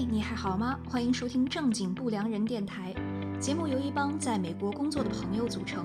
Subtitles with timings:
[0.00, 0.80] 嘿，你还好吗？
[0.88, 2.94] 欢迎收听正经不良人电台。
[3.38, 5.84] 节目由一帮在美国工作的朋友组成。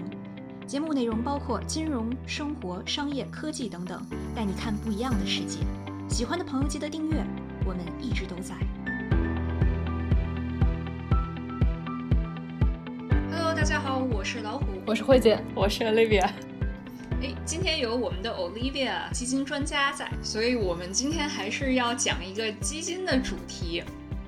[0.65, 4.01] 节目内容包括金融、生活、商业、科技等等，
[4.33, 5.59] 带你看不一样的世界。
[6.07, 7.21] 喜欢的朋友记得订阅，
[7.65, 8.55] 我们一直都在。
[13.33, 16.29] Hello，大家好，我是老虎，我是慧姐，我是 Olivia。
[17.21, 23.83] 哎，今天有我们的 Olivia 基金专家在，所以我们今天还是要讲一个基金的主题。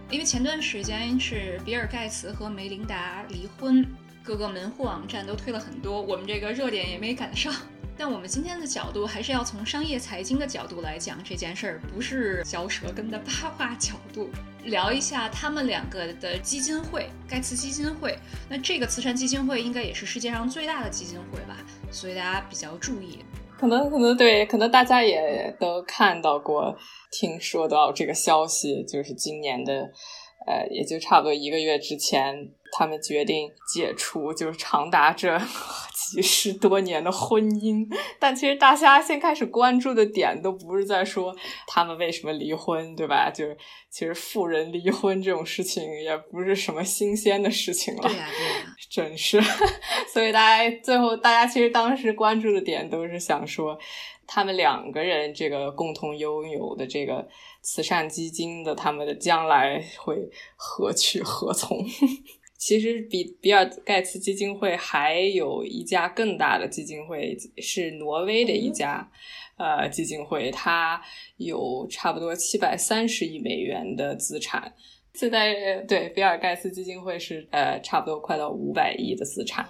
[0.10, 3.86] 因为前段时间是比尔盖茨和梅琳达离婚，
[4.24, 7.54] 各个门户网站都推了很多，我们这个热点也没赶上。
[7.98, 14.30] 但我们今天的角度还是要从商业财经的角度来讲这件事儿，不是嚼舌根的八卦角度，
[14.64, 18.18] 聊一下他们两个的基金会——盖茨基金会。
[18.48, 21.58] 那这个慈善基金会应该也是世界上最大的基金会吧？
[21.92, 23.20] 所以大家比较注意。
[23.60, 26.76] 可能可能对，可能大家也都看到过、
[27.12, 29.90] 听说到这个消息，就是今年的，
[30.46, 35.40] 呃，也就差不多一个月之前，他们决定解除，就是长达这
[35.94, 37.88] 几十多年的婚姻。
[38.20, 41.36] 但其实大家先开始关注的点都不是在说
[41.68, 43.30] 他们为什么离婚，对吧？
[43.30, 43.58] 就是
[43.90, 48.04] 其实富人离婚这种事情也不是什么新鲜的事情了。
[48.04, 49.42] 对呀，对呀， 真是。
[50.14, 53.78] 所以大家最后，大家其实当时关注的点都是想说，
[54.26, 57.28] 他们两个人这个共同拥有的这个
[57.62, 60.18] 慈善基金的，他们的将来会
[60.56, 61.86] 何去何从？
[62.58, 69.08] 其实比比尔盖茨基金会还有一家更大的基金会，是挪威的一家
[69.58, 71.02] 呃基金会，它
[71.38, 74.74] 有差不多七百三十亿美元的资产。
[75.14, 79.68] 现在对比尔盖茨基金会是呃差不多快到五百亿的资产。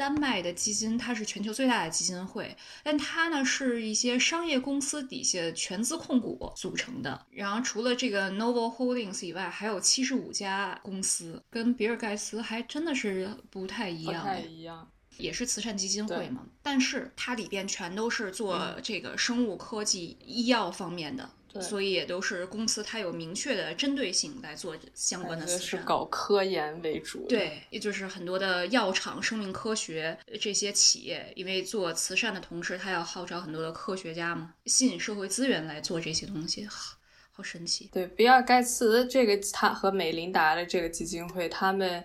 [0.00, 7.26] 丹麦的基金，它是全球最大的基金会，但它呢是一些商业公司底下全资控股组成的。
[7.30, 14.22] 然后除了这个 Novo Holdings 以外，还有七十五家公司，跟比尔盖茨还真的是不太一样。
[14.22, 21.28] 不太一样，也是慈善基金会嘛，但是它里边全都是做这个生物科技、医药方面的。
[21.58, 27.26] 所以也都是公司，它有明确的针对性来做相关的慈善，是搞科研为主。
[27.26, 36.98] 对，也就是很多的药厂、生命科学这些企业，因为做慈善的同时，它要号召很多的科学家嘛，吸引社会资源来做这些东西，好，
[37.32, 37.88] 好神奇。
[37.92, 42.04] 对，比尔盖茨这个，他和美琳达的这个基金会，他们。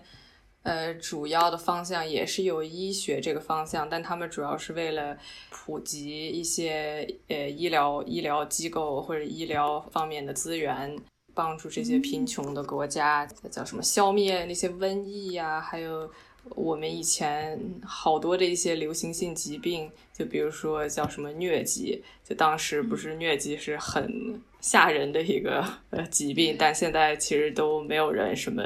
[0.66, 5.16] 呃，主要的方向也是有医学这个方向，但他们主要是为了
[5.48, 10.98] 普及一些呃医疗医疗机构或者医疗方面的资源，
[11.32, 16.10] 帮助这些贫穷的国家叫什么消灭那些瘟疫呀，还有
[16.56, 28.64] 我们以前好多的一些流行性疾病，就比如说叫什么疟疾，就当时不是疟疾是很吓人的一个呃疾病，但现在其实都没有人什么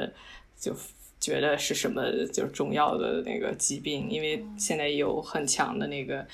[0.59, 0.75] 就。
[1.21, 6.25] 觉得是什么就是重要的那个疾病，因为现在有很强的那个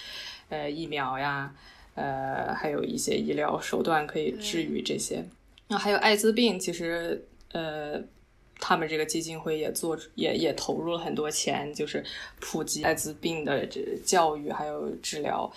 [0.47, 1.53] 呃疫苗呀，
[1.93, 5.23] 呃还有一些医疗手段可以治愈这些。
[5.67, 8.01] 那还有艾滋病，其实呃
[8.59, 12.03] 他们这个基金会也做也也投入了很多钱，就是
[12.39, 15.51] 普及艾滋病的这教育还有治疗，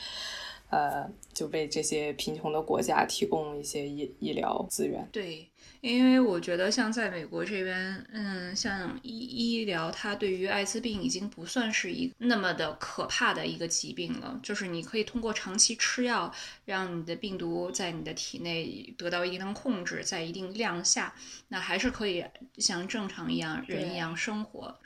[0.70, 5.08] 呃就为这些贫穷的国家提供一些医医疗资源。
[5.12, 5.46] 对。
[5.82, 14.38] 因为我觉得，像在美国这边，嗯，像医医疗，它对于艾滋病已经不算是一那么的可怕的一个疾病了。
[14.42, 16.30] 就是你可以通过长期吃药，
[16.66, 21.14] 让你的病毒在你的体内得到一定的控制，在一定量下，
[21.48, 22.22] 那还是可以
[22.58, 24.78] 像正常一样人一样生活。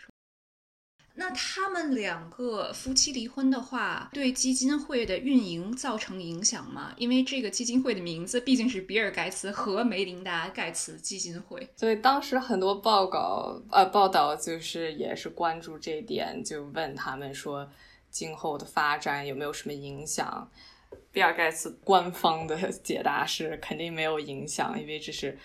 [1.16, 6.92] 那他们两个夫妻离婚的话，对基金会的运营造成影响吗？
[6.96, 17.70] 因为这个基金会的名字毕竟是比尔盖茨和梅琳达盖茨基金会，所以当时很多报告呃报道就是也是关注这一点，就问他们说
[18.10, 20.50] 今后的发展有没有什么影响？
[21.12, 25.38] 比尔盖茨官方的解答是肯定没有影响，因为这是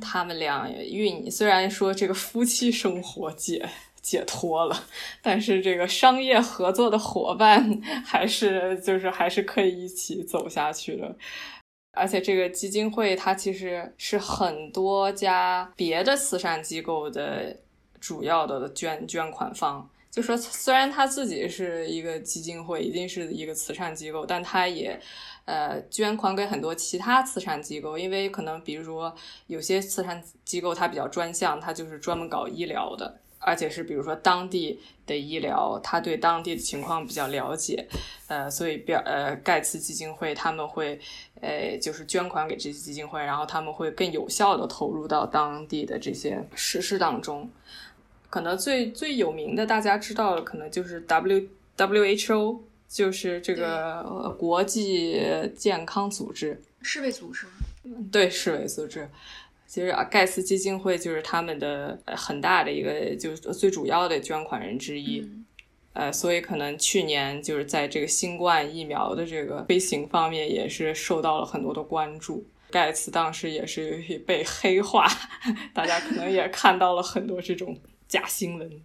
[0.00, 3.68] 他们俩运虽然说这个夫妻生活解。
[4.04, 4.84] 解脱了，
[5.22, 11.16] 但是这个商业合作的伙伴还是就是还是可以一起走下去的。
[11.92, 17.56] 而且这个基金会它其实是很多家别的慈善机构的
[17.98, 19.88] 主要的捐捐款方。
[20.10, 25.00] 就说虽然他自己是一个基金会，一定是一个慈善机构，但他也
[25.44, 29.12] 呃捐款给很多其他慈善机构，因为可能比如说
[29.48, 33.20] 有些慈善机构它比较专项，它就是专门搞医疗的。
[33.44, 37.86] 而且是比如说当地的医疗，他对当地的情况比较了解，
[38.26, 40.98] 呃，所以表呃盖茨基金会他们会
[41.40, 47.48] 呃就是捐款给这些基金会，然后他们会更有效的投入到当地的这些实施当中。
[48.30, 55.22] 可能最最有名的大家知道的，可能就是 W W H O，就是这个国际
[55.56, 57.46] 健康组织，世卫组织，
[58.10, 59.08] 对世卫组织。
[59.66, 65.28] 其实啊，盖茨基金会就是他们的很大的一个，就是最主要的捐款人之一。
[65.92, 72.46] 呃，所以可能去年就是在这个新冠疫苗的这个推行方面，也是受到了很多的关注。
[72.70, 75.06] 盖茨当时也是 被黑化，
[75.72, 77.78] 大家可能也看到了很多这种
[78.08, 78.82] 假新闻。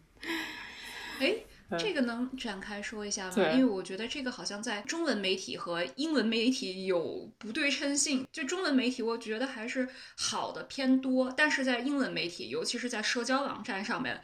[1.19, 1.33] 哎。
[1.77, 3.51] 这个能展开说一下吗？
[3.51, 8.25] 因为我觉得这个好像在中文媒体和英文媒体有不对称性。
[8.31, 9.87] 就中文媒体，我觉得还是
[10.17, 14.19] 好的偏多，但是在英文媒体，尤其是在社交网站上面，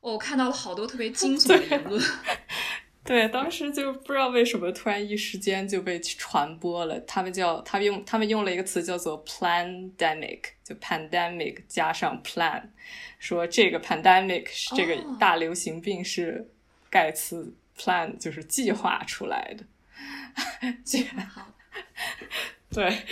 [0.00, 2.02] 我看到了好多特别惊悚的言论。
[3.04, 6.98] 对，当时就不知道为什么突然一时间就被传播了。
[7.00, 12.64] 他们叫他们用他们用了一个词叫做 “pandemic”，就 “pandemic” 加上 “plan”，
[13.18, 16.50] 说这个 “pandemic” 是这个大流行病是。
[16.90, 19.64] 盖茨 plan 就是计划出来的。
[22.70, 23.02] 对，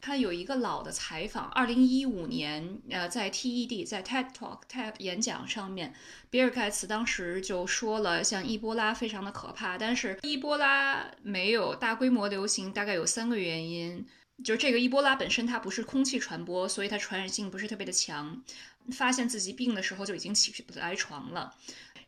[0.00, 5.92] 他有一个老的采访，二零一五年，呃，在 TED 在 TED Talk TED 演讲上面，
[6.30, 14.06] 比尔盖茨当时就说了，像伊波拉非常的可怕，但是伊波拉没有大规模流行，大概有三个原因，
[14.42, 18.42] 就这个伊波拉本身它不是空气传播，所以它传染性不是特别的强，
[18.92, 21.54] 发现自己病的时候就已经起不来床了。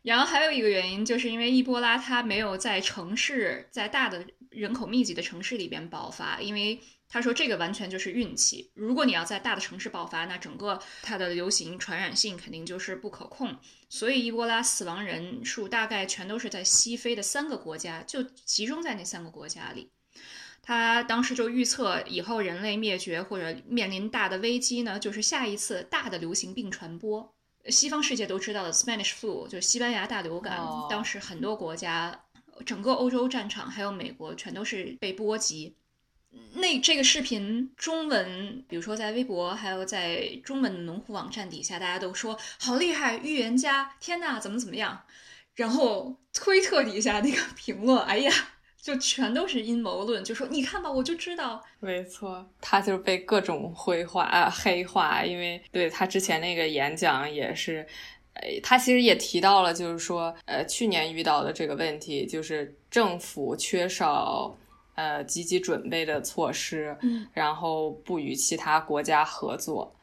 [0.03, 6.79] 然后还有一个原因，就是因为伊波拉它没有在城市，在大的人口密集的城市里边爆发，因为
[7.09, 8.71] 他说这个完全就是运气。
[8.73, 13.57] 如果你要在大的城市爆发，那整个它的流行传染性肯定就是不可控。
[13.89, 19.89] 所以伊波拉死亡人数大概全都是在西非的三个国家，就集中在那三个国家里。
[20.67, 27.33] 他当时就预测以后人类灭绝或者面临大的危机呢，就是下一次大的流行病传播。
[27.69, 30.59] 西方世界都知道的 Spanish flu 就是西班牙大流感，
[30.89, 32.19] 当时很多国家，
[32.65, 35.73] 整个欧洲战场还有美国全都是被波及。
[36.55, 45.03] 那这个视频中文，比如说在微博，还有在中文的农户网站底下，大家都说好厉害，预言家，天呐，怎么怎么样？
[45.55, 48.33] 然后推特底下那个评论，哎呀。
[48.87, 57.85] 就全都是阴谋论，就说你看吧，我就知道，没错，他就是被各种灰化啊黑化，因为对他之前那个演讲也是，
[58.35, 64.55] 呃，他其实也提到了，就是说，呃，去年遇到的这个问题，就是政府缺少
[64.95, 69.93] 呃积极准备的措施，嗯，然后不与其他国家合作。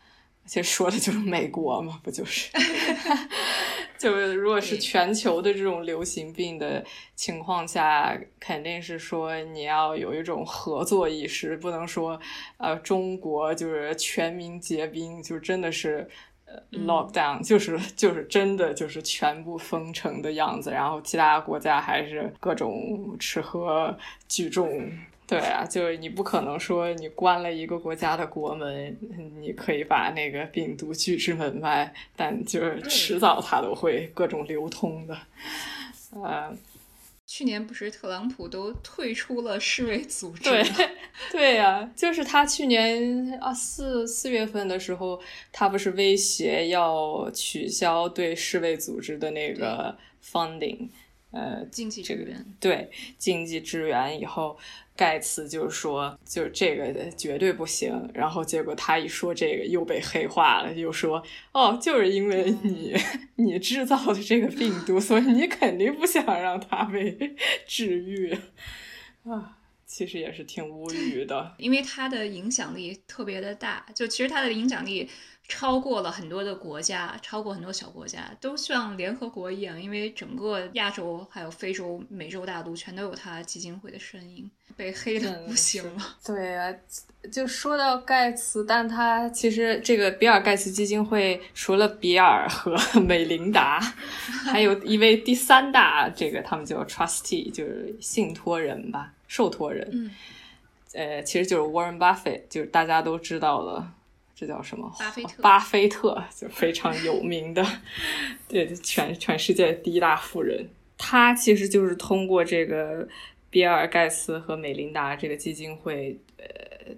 [0.46, 2.50] 其实说的就是美国嘛，不就是？
[3.98, 12.20] 就是如果是全球的这种流行病的情况下，肯定是说你要有一种合作意识，不能说
[12.58, 16.06] 呃中国就是全民皆兵，就真的是
[16.44, 23.96] 呃 lock down，就是就是真的就是全部封城的样子，然后其他国家还是各种吃喝
[24.28, 24.92] 聚众。
[25.26, 28.96] 对啊，就是你不可能说你关了一个国家的国门，
[29.40, 35.16] 你可以把那个病毒拒之门外，但就是迟早它都会各种流通的。
[36.22, 36.54] 呃，
[37.26, 40.44] 去年不是特朗普都退出了世卫组织？
[40.50, 40.64] 对，
[41.32, 45.18] 对呀，就是他去年啊四四月份的时候，
[45.50, 50.88] 他不是威胁要取消对世卫组织的那个 funding，
[51.34, 54.56] 呃，经济支援，对经济支援以后。
[54.96, 58.08] 盖茨就说，就是这个绝对不行。
[58.14, 62.94] 然后结果他一说这个又被黑化了，又说哦，就是因为你
[63.34, 67.34] 你制造的这个病毒，所以你肯定不想让它被
[67.66, 68.38] 治愈
[69.24, 69.58] 啊。
[69.84, 75.10] 其实也是挺无语的，因为他的影响力特别的大，就其实他的影响力。
[75.46, 86.02] 超过了很多的国家，超过很多小国家，都像联合国一样，因为整个亚洲、还有非洲、美洲大陆全都有他基金会的身影，被黑的不行了。
[86.24, 86.74] 对啊，
[87.30, 93.78] 就说到盖茨，但他其实这个比尔盖茨基金会除了比尔和 美琳达，
[94.50, 99.86] 还有一位第三大，这个他们叫 trustee，就是信托人吧，受托人。
[99.92, 100.10] 嗯，
[100.94, 103.92] 呃，其实就是 Warren Buffett，就是大家都知道了。
[104.34, 104.92] 这叫什么？
[104.98, 107.64] 巴菲特，巴菲特就非常有名的，
[108.48, 110.68] 对，全全世界第一大富人。
[110.96, 113.06] 他其实就是通过这个
[113.50, 116.44] 比尔盖茨和美琳达这个基金会，呃，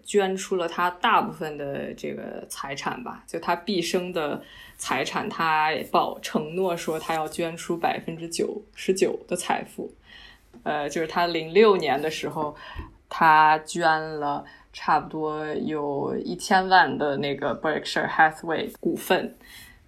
[0.04, 4.42] 捐出了他大部分的这个财产吧，就他毕生的
[4.78, 9.92] 财产，他保承诺说他要捐出百分之九十九的财富。
[10.62, 12.56] 呃，就是他零六年的时候，
[13.08, 14.44] 他捐了
[14.78, 19.34] 差不多有一千万的那个 Berkshire Hathaway 股份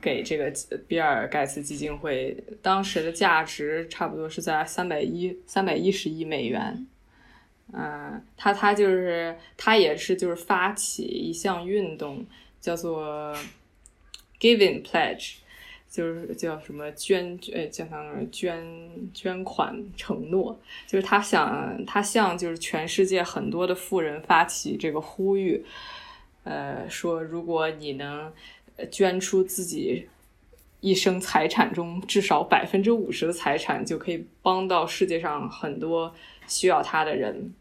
[0.00, 0.50] 给这个
[0.88, 6.86] 比尔盖茨基金会，当时的价值差不多是在三百一三百一十亿美元。
[7.70, 12.24] 嗯，他他就是他也是就是发起一项运动，
[12.58, 13.36] 叫做
[14.40, 15.34] Giving Pledge，
[15.90, 18.62] 就是叫什么捐呃叫什么捐
[19.14, 25.64] 捐款承诺，就是他想他向就是全世界很多的富人发起这个呼吁，
[26.44, 28.32] 呃说如果你能
[28.90, 30.06] 捐出自己
[30.80, 36.14] 一生财产中至少百分之五十的财产，就可以帮到世界上很多
[36.46, 37.52] 需要他的人。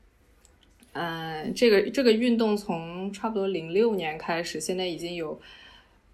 [0.93, 5.39] 嗯，这个这个运动从差不多零六年开始，现在已经有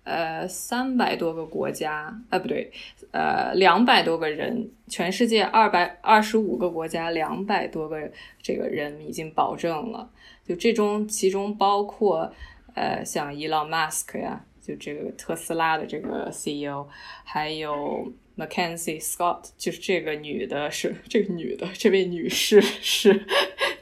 [0.03, 2.72] 呃三百多个国家，呃不对，
[3.12, 10.10] 呃两百多个人，全世界二百二十五个国家，两百多个这个人已经保证了。
[10.45, 12.33] 就这中，其中包括
[12.75, 16.88] 呃像伊朗马斯克呀，就这个特斯拉的这个 CEO，
[17.24, 23.25] 还有 Mackenzie Scott，就是这个女的，是这个女的，这位女士是。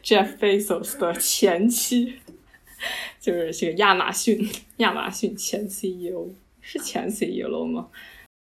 [0.03, 2.15] Jeff Bezos 的前妻，
[3.21, 4.45] 就是这个亚马逊，
[4.77, 6.27] 亚马逊前 CEO
[6.59, 7.87] 是前 CEO 吗？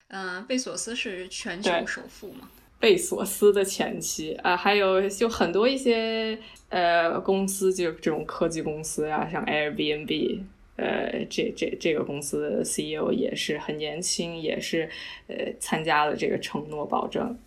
[0.09, 2.49] 嗯，贝索斯是全球首富嘛？
[2.79, 6.37] 贝索斯的前妻啊，还有就很多一些
[6.69, 10.41] 呃公司，就这种科技公司啊，像 Airbnb，
[10.77, 14.89] 呃，这这这个公司的 CEO 也是很年轻，也是
[15.27, 17.37] 呃参加了这个承诺保证，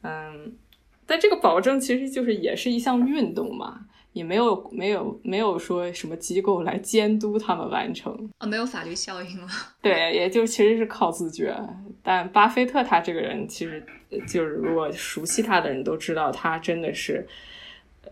[0.00, 0.56] 嗯。
[1.04, 9.48] 但这个保证其实就是也是一项运动嘛，也没有没有没有说什么机构来监督他们完成啊，没有法律效应了。
[9.80, 11.54] 对，也就其实是靠自觉。
[12.02, 13.84] 但巴菲特他这个人，其实
[14.28, 17.26] 就是如果熟悉他的人都知道，他真的是，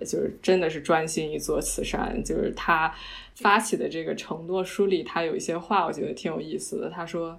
[0.01, 2.23] 就是真的是专心于做慈善。
[2.25, 2.95] 就是他
[3.35, 6.89] 发起的这个承诺书里，他有一些话，我觉得挺有意思的。
[6.89, 7.39] 他说：“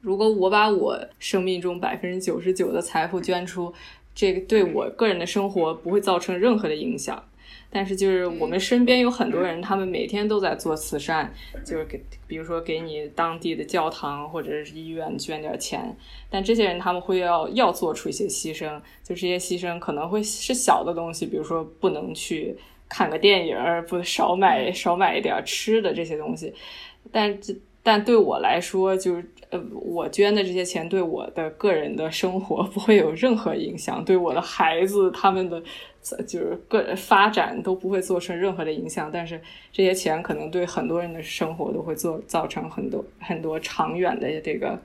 [0.00, 3.74] 如果我把我生命中百分之九十九的财富捐出。”
[4.14, 7.22] 这个对我个人的生活不会造成任何的影响，
[7.70, 11.32] 但是就是我们身边有很多人，他们每天都在做慈善，
[11.64, 15.94] 就是给，比如说给你当地的教堂或者是医院捐点钱，
[16.30, 22.56] 但这些人他们会要要做出一些牺牲，就这些牺牲可能会是小的东西，比如说不能去
[22.88, 23.56] 看个电影，
[23.86, 26.52] 不少买少买一点吃的这些东西，
[27.12, 29.24] 但这但对我来说就是。
[29.50, 35.62] 呃，我捐的这些钱对我的个人的生活不会有任何影响，对我的孩子他们的
[36.26, 39.10] 就是个人发展都不会造成任何的影响。
[39.12, 39.40] 但是
[39.72, 44.80] 这些钱可能对很多人的生活都会做造成很多很多长远的这个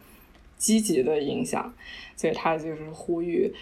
[0.57, 1.73] 积极的影响，
[2.15, 3.53] 所以他就是呼吁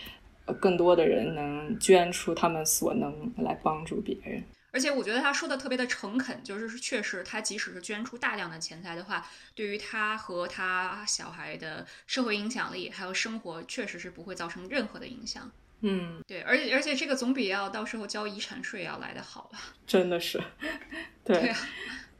[0.59, 4.43] 更多的人能捐出他们所能来帮助别人。
[4.73, 15.51] 而且我觉得他说的特别的诚恳，就是确实他即使是捐出大量的钱财的话，对于他和他小孩的社会影响力还有生活，确实是不会造成任何的影响。
[15.81, 19.59] 嗯，对，而且而且这个总比要到时候交遗产税要来的好吧？
[19.87, 20.39] 真的是，
[21.23, 21.51] 对，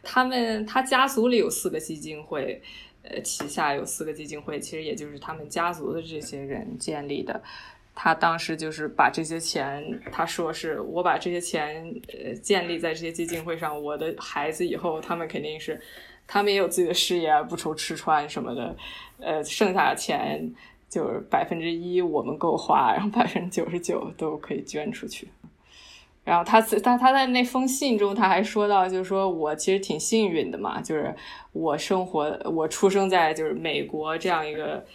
[0.03, 2.61] 他们他家族里有四个基金会，
[3.03, 7.41] 呃，旗下有四个基金会，其实也就是他们家族的这些人建立的。
[7.93, 15.79] 他当时就是把这些钱，他说是我把这些钱呃建立在这些基金会上，我的孩子以后他们肯定是，
[16.25, 18.75] 他们也有自己的事业，不愁吃穿什么的，
[19.19, 20.51] 呃，剩下的钱
[20.91, 25.27] 就是百分之一我们够花，然后百分之九十九都可以捐出去。
[26.24, 31.15] 然后他他他在那封信中他还说到，就是说我其实挺幸运的嘛，就是
[31.53, 34.86] 我生活我出生在就是美国这样一个。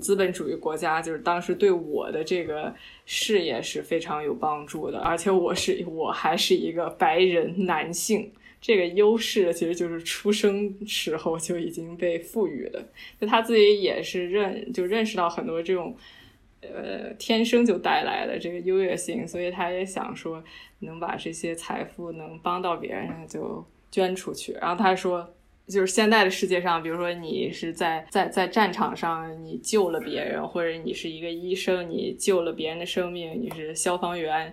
[0.00, 12.82] 资本主义国家就是当时对我的这个事业是非常有帮助的，而且我是我还是一个白人男性，这个优势其实就是出生时候就已经被赋予的。
[13.20, 15.94] 就他自己也是认就认识到很多这种
[16.62, 20.42] 呃天生就带来的这个优越性，所以他也想说
[20.78, 24.52] 能把这些财富能帮到别人就捐出去。
[24.52, 25.34] 然后他说。
[25.68, 34.52] 就是现在的世界上，比如说你是在在在战场上，你救了别人，或者你是一个医生，你救了别人的生命，你是消防员，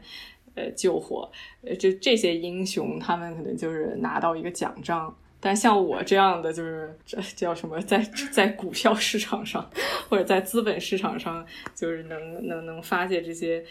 [0.59, 1.29] 呃，救火，
[1.61, 5.15] 呃，就这些英雄，他们可能就是拿到一个奖章。
[5.39, 7.99] 但像我这样的，就是这叫什么，在
[8.31, 9.69] 在股票市场上
[10.09, 13.63] 或者在资本市场上，就是能能能发现这些。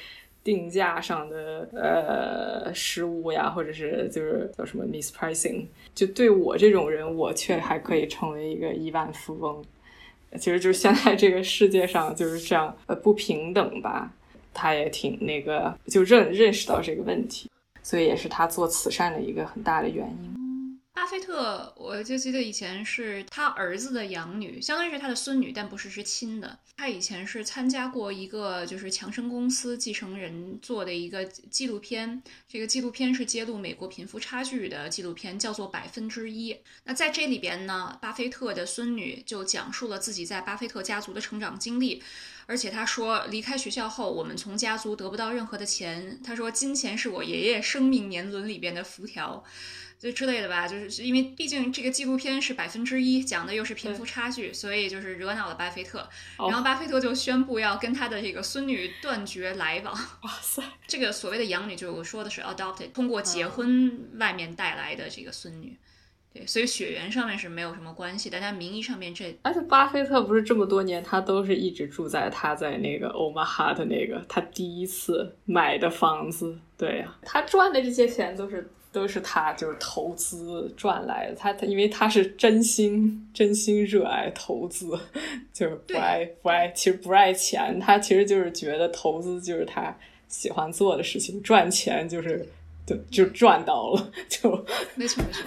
[0.45, 9.63] 定价上的呃失误呀，或者是就是叫什么 mispricing，就对我这种人，我却还可以成为一个亿万富翁。
[10.39, 14.11] 其实就是现在这个世界上就是这样呃不平等吧，
[14.53, 17.51] 他也挺那个就认认识到这个问题，
[17.83, 20.39] 所以也是他做慈善的一个很大的原因。
[20.93, 26.59] 巴菲特，我就记得以前是他儿子的养女，相当于是他的孙女，但不是是亲的。
[26.77, 36.53] 他以前是参加过一个就是强生公司继承人做的一个纪录片，这个纪录片是揭露美国贫富差距的纪录片，叫做《百分之一》。
[36.83, 42.03] 那在这里边呢，巴菲特的孙女就讲述了自己在巴菲特家族的成长经历，
[42.49, 46.19] 而且他说离开学校后，我们从家族得不到任何的钱。
[46.25, 49.45] 他说金钱是我爷爷生命年轮里边的符条。
[49.99, 56.09] 就之类的吧，就是因为毕竟这个纪录片是百分之一，讲的又是贫富差距，所以就是惹恼了巴菲特。
[56.39, 59.93] 然后巴菲特就宣布要跟他的这个孙女断绝来往。
[59.93, 65.77] 哇塞，这个所谓的养女，就是我说的是 adopted，通过结婚外面带来的这个孙女。
[66.39, 69.37] 对，所以血缘上面是没有什么关系，但他名义上面这。
[69.43, 76.57] 而且巴菲特不是这么多年，他都是一直住在他在那个欧马哈的那个他第一次买的房子。
[76.77, 78.71] 对呀，他赚的这些钱都是。
[78.91, 84.99] 都是他就是投资赚来的，他他因为他是真心真心热爱投资，
[85.53, 89.95] 就是不爱不爱，其实不爱钱，他其实就是觉得投资就是他
[90.27, 92.49] 喜欢做的事情，赚钱就是
[92.89, 94.67] 就就赚到了，就
[94.97, 95.45] 没错没错，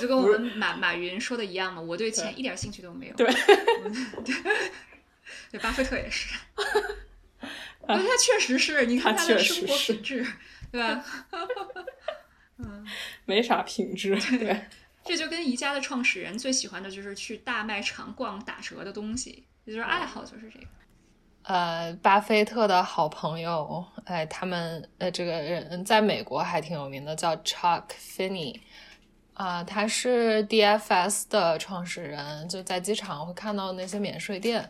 [0.00, 4.34] 就跟我们马马云说的一样嘛，我对钱一点兴趣都没有，对对
[5.50, 6.32] 对，巴菲特也是，
[7.86, 10.24] 他确实是你看他的生活品质，
[10.70, 11.04] 对吧？
[12.58, 12.86] 嗯，
[13.24, 14.14] 没啥品质。
[14.38, 14.66] 对，
[15.04, 20.66] 这就跟宜家的创始人最喜欢的就是去大卖场逛打折的东西，也就是爱好就是这个。
[21.42, 28.60] 呃，巴菲特的好朋友，哎，他们呃，这个人在美国还挺有名的，叫 Chuck Finney，
[29.34, 34.68] 啊，他是 DFS 的创始人，就在机场会看到那些免税店。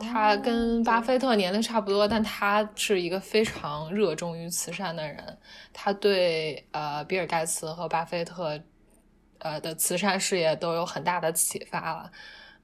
[0.00, 5.38] 他跟巴菲特年龄差不多，但他是一个非常热衷于慈善的人。
[5.72, 8.60] 他对呃比尔盖茨和巴菲特
[9.38, 12.10] 呃的慈善事业都有很大的启发了。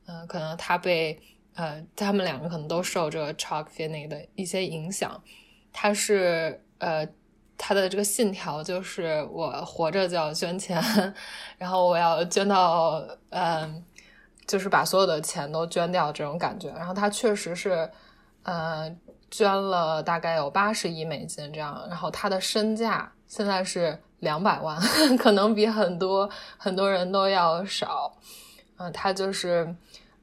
[0.06, 1.20] 嗯，可能他被
[1.54, 5.22] 呃他们两个可能都受这个 Chuck Finney 的一些影响。
[5.72, 7.06] 他是呃
[7.56, 10.82] 他的这个信条就是我活着就要捐钱，
[11.58, 13.84] 然后我要捐到嗯。
[14.44, 17.88] 就是把所有的钱都捐掉这种感觉，然后他确实是，
[18.42, 18.92] 呃，
[19.30, 24.76] 捐了大概有八十亿美金这样，然后他的身价现在是两百万，
[25.16, 28.12] 可能比很多很多人都要少。
[28.78, 29.74] 嗯，他就是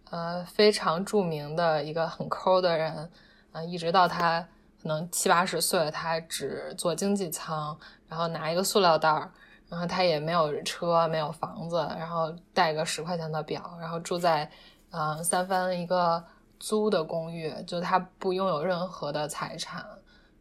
[0.10, 3.10] 呃非常著名的一个很抠的人，
[3.52, 4.42] 嗯，一直到他
[4.82, 9.32] 可能七八十岁，他只坐经济舱，然后拿一个塑料袋儿。
[9.70, 14.50] 然后他也没有车，没有房子，然后带个十块钱的表，然后住在，
[14.90, 16.26] 嗯，三藩一个
[16.60, 19.86] 租的公寓，就他不拥有任何的财产，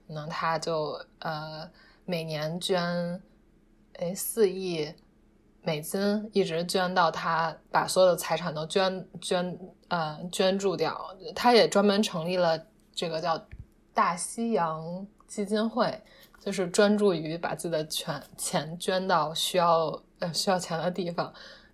[0.06, 1.70] 那他就呃
[2.06, 3.20] 每年捐，
[3.98, 4.90] 哎四亿
[5.68, 10.98] 美金，一直捐到他把所有的财产都捐捐呃捐助掉，
[11.34, 12.58] 他也专门成立了
[12.94, 13.38] 这个叫
[13.92, 16.02] 大西洋基金会。
[16.40, 21.30] 就是专注于把自己的全钱捐到需要呃需要钱的地方，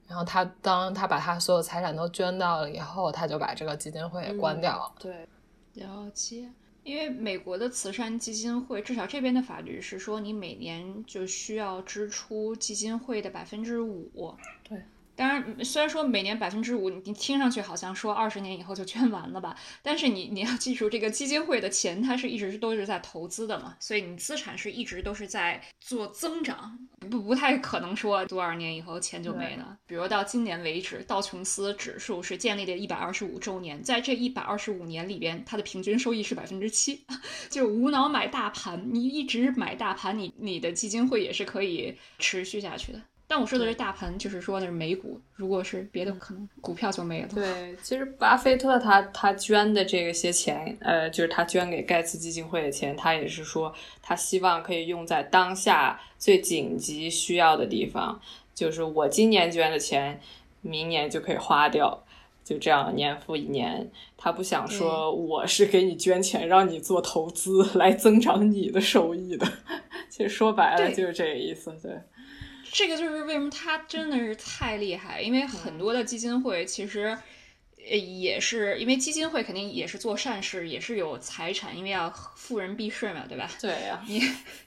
[0.08, 4.92] 然后他当他把他所有财产都捐到了以后，他就把这个基金会关掉了。
[4.98, 5.28] 对，
[5.74, 6.48] 了解。
[6.84, 14.36] 因为美国的慈善基金会，至少这边的法律是说，你每年就需要支出基金会的百分之五。
[15.16, 15.24] 对。
[15.24, 19.56] 当然，虽然说每年百分之五，你听上去好像说二十年以后就捐完了吧？
[19.82, 26.78] 但是你你要记住，这个基金会的钱它是一直都是在投资的嘛，所以你资产是一直都是在做增长，
[27.10, 29.76] 不不太可能说多少年以后钱就没了。
[29.86, 37.04] 比如到今年为止，道琼斯指数是建立的一百二十五周年，在这一百二十五年里边，它的平均收益是百分之七，
[37.48, 43.00] 就无脑买大盘，你一直买大盘，你你的基金会也是可以持续下去的。
[43.34, 45.20] 但我说的是大盘，就是说的是美股。
[45.34, 47.28] 如果是别的，可能股票就没了。
[47.34, 58.20] 对，其实巴菲特他他捐的这些钱，呃，就是他捐给盖茨基金会的钱，他也是说他希望可以用在当下最紧急需要的地方。
[58.54, 60.20] 就是我今年捐的钱，
[60.60, 62.04] 明年就可以花掉，
[62.44, 63.90] 就这样年复一年。
[64.16, 69.44] 他不想说我是给你捐钱，让你做投资来增长你的收益的。
[70.08, 71.98] 其实说白了就是这个意思，对。
[72.74, 77.16] 这个就是为什么他真的是太厉害，因为很多的基金会其实，
[77.88, 83.48] 呃，也是因为基金会肯定也是做善事，也是有财产，因为要富人避税嘛，对吧？
[83.60, 84.20] 对呀，你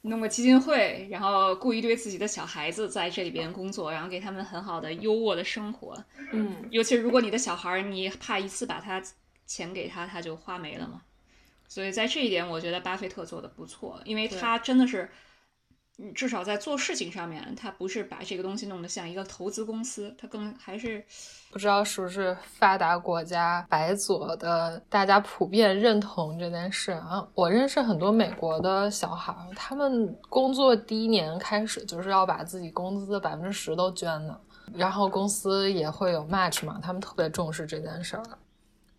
[0.03, 6.01] 弄个基金会，然后雇一堆自己的小孩子在这里边工作，然后给他们很好的优渥的生活。
[6.31, 9.03] 嗯，尤其如果你的小孩，你怕一次把他
[9.45, 11.01] 钱给他，他就花没了嘛。
[11.67, 15.09] 所以在这一点，我觉得巴菲特做的不错，因为他真的是。
[16.13, 21.03] 至少在做事情上面，他不是把这个东西弄得像一个投资公司，他更还是
[21.51, 27.27] 不知道是不是发达国家白左的，大家普遍认同这件事啊。
[27.33, 34.39] 我认识很多美国的小孩，他们工作第一年开始就是要把自己工资的百分之十都捐的，
[34.75, 38.23] 然后公司也会有 match 嘛，他们特别重视这件事儿。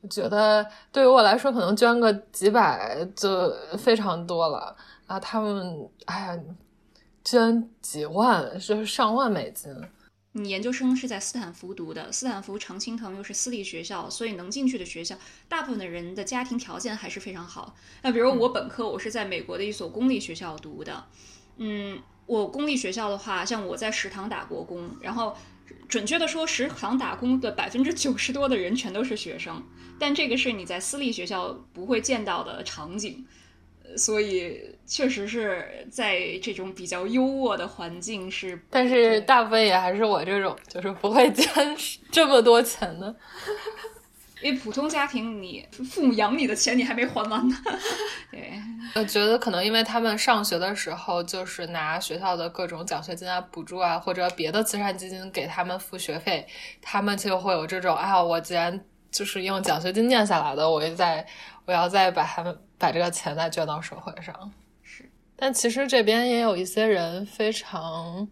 [0.00, 4.74] 我觉得对于我来说，可能捐个几百就非常多了
[5.06, 5.20] 啊。
[5.20, 6.38] 他们哎呀。
[7.30, 9.70] 捐几万，就是上万美金。
[10.32, 15.14] 你研究生是在斯坦福读的，斯坦福常青藤又是私立学校，所以能进去的学校，
[15.46, 17.76] 大部分的人的家庭条件还是非常好。
[18.00, 21.04] 那比如我本科，我是在美国的一所公立学校读的。
[21.58, 25.36] 嗯，我公立学校的话，像我在食堂打过工，然后
[25.86, 29.62] 准确的说，食堂打工的百分之九十多的人全都是学生，
[29.98, 33.26] 但这个是你在私立学校不会见到的场景。
[33.96, 41.76] 所以确实是在这种比较优渥的环境是，但是大部分也还是我这种，就是不会捐
[42.10, 43.14] 这么多钱的。
[44.40, 47.56] 因为普通家庭，你父母养你的钱你还没还完呢。
[48.30, 48.52] 对，
[48.94, 56.46] 我觉得可能因为他们上学的时候就是拿学校的各种奖学金啊、补助啊，或者别的慈善基金给他们付学费，
[56.80, 61.26] 他们就会有这种啊，我既然就是用奖学金念下来的，我就在
[61.64, 62.56] 我要再把他们。
[62.78, 65.10] 把这个钱再捐到社会上，是。
[65.34, 68.28] 但其实这边也有一些人非常，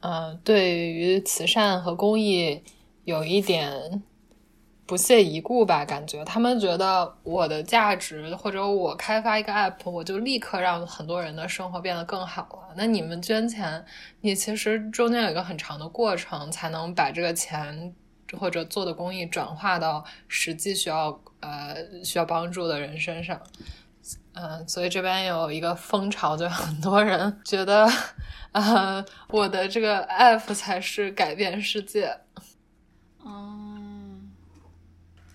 [0.00, 2.62] 嗯，对于慈善和公益
[3.04, 4.02] 有一点
[4.86, 5.84] 不屑一顾吧？
[5.84, 12.74] 感觉他们觉得我的价值或者我开发一个 app，我就立刻让很多人的生活变得更好了。
[12.76, 13.84] 那你们捐钱，
[14.20, 17.94] 你其实中间有一个很长的过程，才能把这个钱
[18.38, 21.20] 或者做的公益转化到实际需要。
[21.40, 23.40] 呃，需要帮助的人身上，
[24.34, 27.88] 嗯，所以这边有一个风潮，就很多人觉得，
[28.52, 32.14] 呃，我的这个 app 才是改变世界。
[33.24, 34.30] 嗯，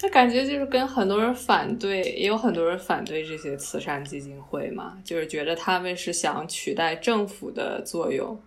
[0.02, 8.40] 那感觉就是跟很多人反对，也有很多人反对这些慈善基金会嘛，就是觉得他们是想取代政府的作用。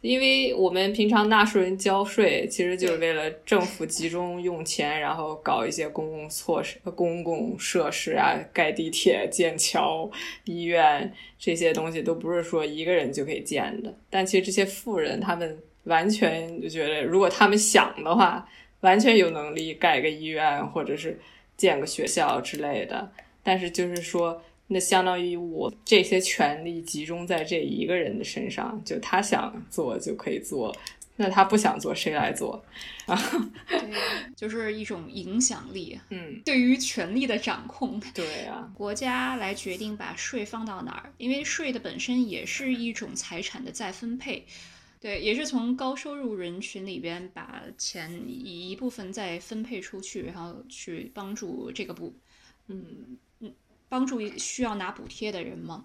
[0.00, 10.10] 因为我们平常纳税人交税，其实就是为了政府集中用钱，然后搞一些公共措施、公共设施啊，盖地铁、建桥、
[10.44, 13.94] 医院这些东西，都不是说一个人就可以建的。
[14.08, 18.48] 但其实这些富人，他们完全就觉得，如果他们想的话，
[18.80, 21.20] 完全有能力盖个医院或者是
[21.58, 23.12] 建个学校之类的。
[23.42, 24.42] 但是就是说。
[24.72, 30.72] 那相当于我这些权利集中在这一个人的身上，就他想做就可以做，
[31.16, 32.64] 那他不想做谁来做？
[33.06, 33.20] 啊，
[33.66, 33.80] 对，
[34.36, 44.46] 就是一种影响力，嗯，对于权力的掌控，对啊， 国家来决定把税放到哪儿，因为税的本身也是一种财产的再分配，
[45.00, 52.14] 对，也是从高收入人群里边把钱一部分再分配出去，然后去帮助这个部，
[52.68, 53.18] 嗯。
[53.90, 55.84] 帮助需要拿补贴的人吗？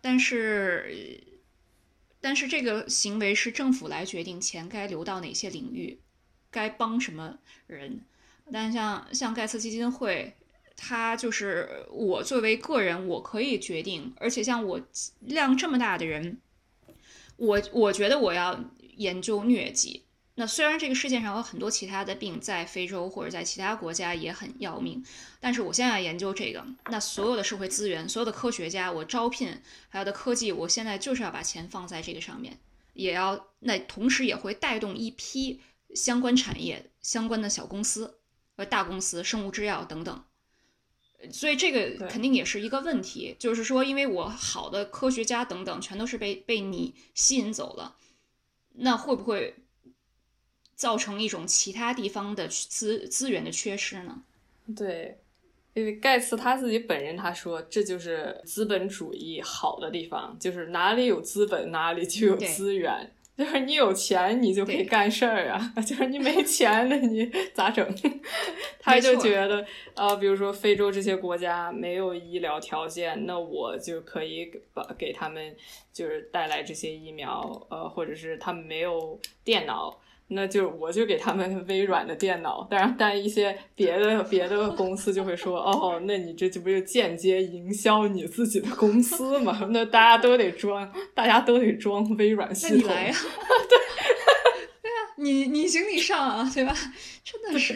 [0.00, 1.22] 但是，
[2.20, 6.00] 但是这个行为是政府来决定钱该流到哪些领域，
[6.50, 8.00] 该帮什么人。
[8.52, 10.36] 但像像盖茨基金会，
[10.76, 14.14] 它就是我作为个人，我可以决定。
[14.16, 14.80] 而且像我
[15.20, 16.38] 量这么大的人，
[17.36, 18.62] 我我觉得我要
[18.96, 20.04] 研究疟疾。
[20.36, 25.04] 那虽然这个世界上有很多其他的病，在非洲或者在其他国家也很要命，
[25.38, 29.56] 但是我现在研究这个，那所有的社会资源、所有的科学家，我招聘
[29.88, 32.58] 还有的科技，我现在就是要把钱放在这个上面，
[32.94, 35.60] 也要那同时也会带动一批
[35.94, 38.18] 相关产业、相关的小公司
[38.56, 40.24] 和大公司、生物制药等等，
[41.30, 47.94] 所以这个肯定也是一个问题，就是说，因为我好的科学家等等全都是被被你吸引走了，
[48.72, 49.54] 那会不会？
[50.74, 54.22] 造成一种其他地方的资资源的缺失呢？
[54.76, 55.18] 对，
[55.74, 63.10] 因为盖茨他自己本人他说，这就是资本主义好的地方，就是哪里有资本，哪里就有资源。
[63.36, 67.84] 就是你有钱，你就可以干事儿啊； 就是你没 钱，那你咋整？
[68.78, 75.52] 他就觉得，呃，比如说非洲这些国家没有医疗条件，那我就可以把给他们
[75.92, 79.98] 就是带来这些疫苗，呃，或者是他们没有电脑。
[80.28, 89.66] 那就我就给他们 微软的电脑，当然，但一些别的别的公司就会说，哦，那你这就不就间接营销你自己的公司嘛？
[89.70, 92.76] 那大家都得装，大家都得装微软系统。
[92.78, 93.14] 那你来呀？
[93.68, 93.78] 对，
[94.82, 96.74] 对啊，你你行你上啊，对吧？
[97.22, 97.74] 真的是。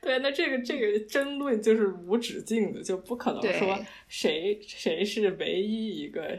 [0.00, 6.38] 对，那这个这个争论就是无止境的，就不可能说谁谁是唯一一个，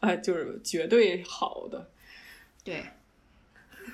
[0.00, 1.90] 啊，就是绝对好的。
[2.64, 2.82] 对。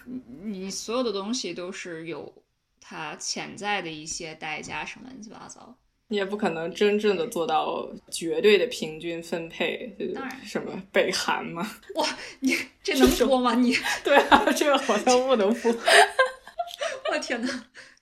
[0.07, 0.23] 你
[0.61, 2.33] 你所有的东西都是有
[2.81, 5.77] 它潜在的一些代价，什么乱七八糟。
[6.09, 9.87] 你也不可能真正的做到绝对的平均分配。
[10.15, 11.69] 当然，什么北韩嘛？
[11.97, 12.07] 哇，
[12.41, 13.55] 你这能说吗？
[13.57, 15.73] 你对啊，这个好像不能播。
[17.11, 17.94] 我天呐，对。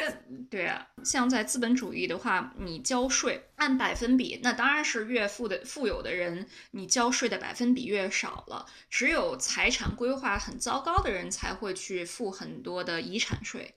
[0.00, 8.66] 但对啊，像在资本主义的话，你交税按百分比，那当然是越富的富有的人，你交税的百分比越少了。
[8.88, 13.74] 只有财产规划很糟糕的人才会去付很多的遗产税。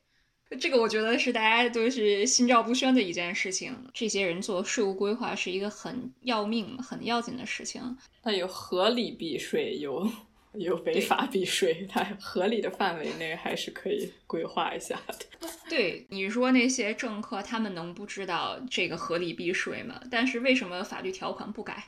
[0.59, 3.75] 这个我觉得是大家都是心照不宣的一件事情。
[3.93, 7.97] 这些人做税务规划是一个很要命、很要紧的事情。
[8.23, 10.07] 那有合理避税有。
[10.53, 15.47] 有违法避税，它合理的范围内还是可以规划一下的。
[15.69, 20.01] 对你说那些政客，他们能不知道这个合理避税吗？
[20.11, 21.85] 但是为什么法律条款不改？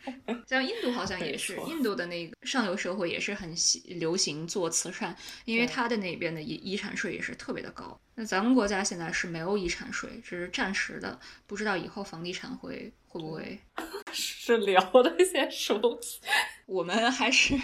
[0.46, 3.54] 像印度好像也是，印度的那个上流社会也是很
[3.86, 7.98] 流行做慈善，因为他的那边的遗遗产税也是特别的高。
[8.14, 13.58] 那咱们国家现在是没有遗产税，只是暂时的，不知道以后房地产会会不会。
[14.12, 15.98] 是聊的些什么？
[16.66, 17.54] 我们还是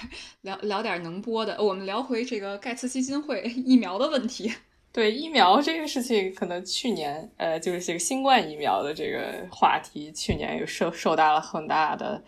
[0.40, 1.62] 聊聊点能播的。
[1.62, 4.52] 我们聊回这个盖茨基金会疫苗的问题。
[4.98, 12.20] 对疫苗这个事情，可能去年呃，就是这个新冠疫苗的这个话题，去年又受受到了很大的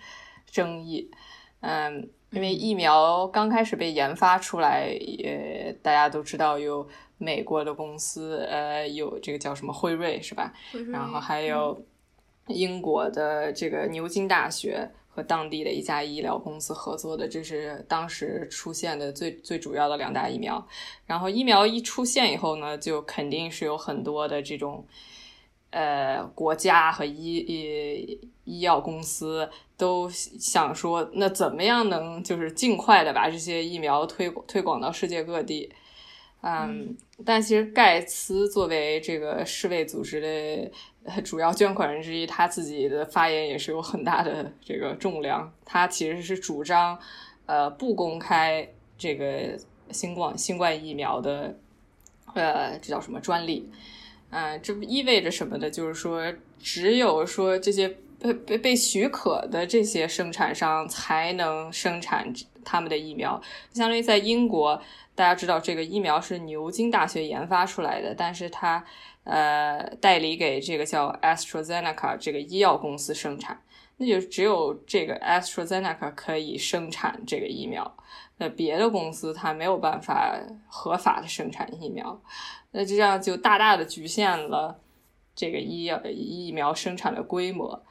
[0.48, 1.10] 争议。
[1.62, 10.52] 嗯，因为疫苗刚开始被研发出来，也大家都知道有美国的公司，呃，有这个叫什么辉瑞是吧？
[10.92, 11.84] 然后还有。
[12.46, 20.66] 英国的这个牛津大学和当地的一家医疗公司合作的，这是当时出现的最最主要的两大疫苗。
[21.04, 24.82] 然后疫苗一出现以后呢，就肯定是有很多的这种
[25.70, 35.70] 呃国家和医医医药公司都想说，那怎么样能就是尽快的把这些疫苗推推广到世界各地？
[36.42, 40.72] 嗯，但其实盖茨作为这个世卫组织的。
[41.24, 45.50] 主要捐款人之一，他自己的发言也是有很大的这个重量。
[45.64, 46.96] 他其实是主张，
[47.46, 49.58] 呃，不公开这个
[49.90, 51.56] 新冠新冠疫苗的，
[52.34, 53.68] 呃，这叫什么专利？
[54.28, 55.70] 嗯，这意味着什么呢？
[55.70, 57.88] 就是说，只有说这些
[58.20, 62.30] 被被被许可的这些生产商才能生产
[62.62, 63.40] 他们的疫苗。
[63.72, 64.80] 相当于在英国，
[65.14, 68.84] 大家知道这个疫苗是牛津大学研发出来的，但是它。
[69.24, 73.62] 呃，代理给这个叫 AstraZeneca 这个医药公司生产，
[73.98, 77.96] 那就只有这个 AstraZeneca 可以生产这个疫苗，
[78.38, 82.20] 那别的公司它没有办法合法的生产疫苗，
[82.70, 84.80] 那这样就大大的局限了
[85.34, 87.84] 这个医药疫苗生产的规模，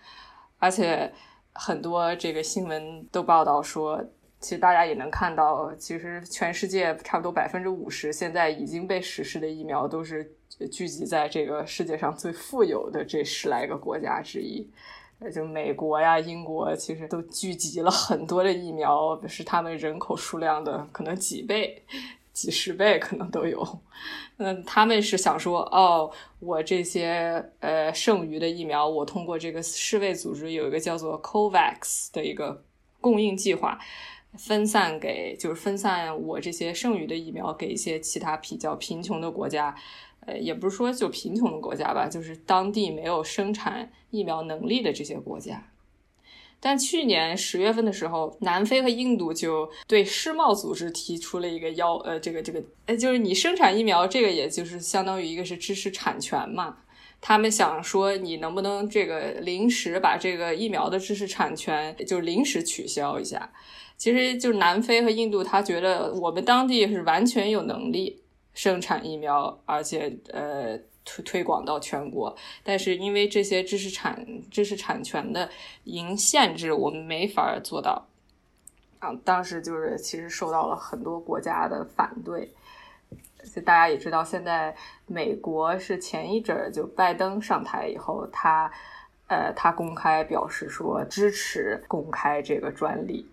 [0.58, 1.14] 而且
[1.54, 4.04] 很多这个新闻都报道说，
[4.40, 10.36] 其实大家也能看到，其实全世界差不多百分之五十现在已经被实施的疫苗都是。
[10.68, 14.68] 聚集在这个世界上最富有的这十来个国家之一，
[15.34, 21.82] 就美国呀、英国，其实都聚集了很多的疫苗，是他们人口数量的可能几倍、
[22.34, 23.80] 几十倍可能都有。
[24.38, 32.64] 嗯，他们是想说，哦，我这些呃剩余的疫苗，我通过这个世卫组织有一个叫做 COVAX 的一个
[33.02, 33.78] 供应计划，
[34.38, 39.76] 分散给就是分散我这些剩余的疫苗给一些其他比较贫穷的国家。
[40.26, 45.72] 呃，也不是说就贫穷的国家吧，就是当地没有生产疫苗能力的这些国家。
[46.62, 56.80] 但去年十月份的时候，南非和印度就对世贸组织提出了一个要，呃，这个这个，呃，就是你生产疫苗，这个也就是相当于一个是知识产权嘛。
[57.22, 63.52] 他们想说，你能不能这个临时把这个疫苗的知识产权就临时取消一下？
[63.98, 68.22] 其实就是南非和印度，他觉得我们当地是完全有能力。
[68.62, 75.50] 生产疫苗，而且呃推推广到全国，但是因为这些知识产知识产权的
[75.86, 78.06] 影限制，我们没法做到。
[79.00, 82.52] 啊，当时就是其实受到了很多国家的反对。
[83.56, 88.70] 就大家也知道，现在美国是前一阵儿就拜登上台以后，他
[89.28, 93.26] 呃他公开表示说支持公开这个专利。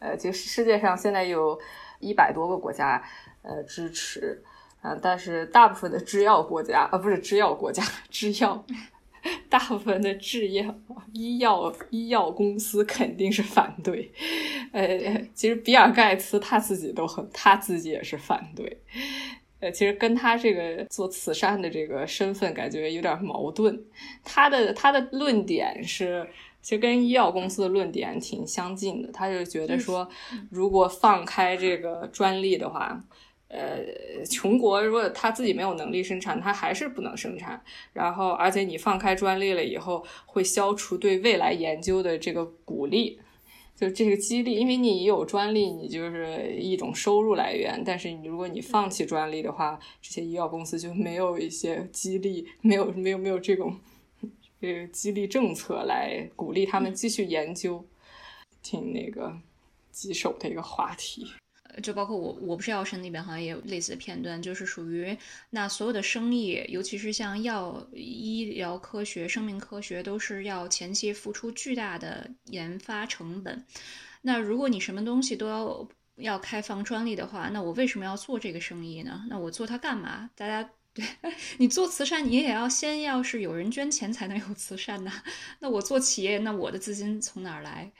[0.00, 1.56] 呃，其实世界上现在有。
[2.04, 3.00] 一百多个国家
[3.42, 4.42] 呃支持
[4.82, 8.62] 啊，但是大部分的制药国家啊不是制药国家制药。
[9.48, 10.74] 大部分的制药、
[11.12, 14.10] 医药、医药公司肯定是反对。
[14.72, 18.82] 呃，其实比尔盖茨他自己都很，他自己也是反对。
[19.60, 23.80] 呃，其实跟他这个做慈善的这个身份感觉有点矛盾。
[24.24, 26.28] 他的他的论点是，
[26.60, 29.12] 其实跟医药公司的论点挺相近的。
[29.12, 30.08] 他就觉得说，
[30.50, 33.00] 如果放开这个专利的话。
[33.52, 37.62] 呃，穷国如果他自己没有能力生产，他还是不能生产。
[37.92, 43.20] 然后，而且你放开专利了以后，会消除对未来研究的这个鼓励，
[43.76, 44.54] 就这个激励。
[44.54, 47.82] 因为你有专利，你就是一种收入来源。
[47.84, 53.78] 但是，你如果你放弃专利的话，这些医药公司就没有一些激励，没有没有没有这种
[54.62, 57.84] 这个激励政策来鼓励他们继续研究，
[58.62, 59.36] 挺那个
[59.90, 61.26] 棘手的一个话题。
[61.82, 65.16] 就包括我，我不是药神里边好像也有类似的片段，就是属于
[65.50, 73.64] 那所有的生意，尤其是像药、医疗科学、生命科学，都是要前期付出巨大的研发成本。
[74.20, 79.24] 那如果你什么东西都要要开放专利的话，那我为什么要做这个生意呢？
[79.30, 80.28] 那我做它干嘛？
[80.36, 81.04] 大家对
[81.56, 85.22] 你做慈善，你也要先要是有人捐钱才能有慈善呐。
[85.60, 87.90] 那我做企业，那我的资金从哪儿来？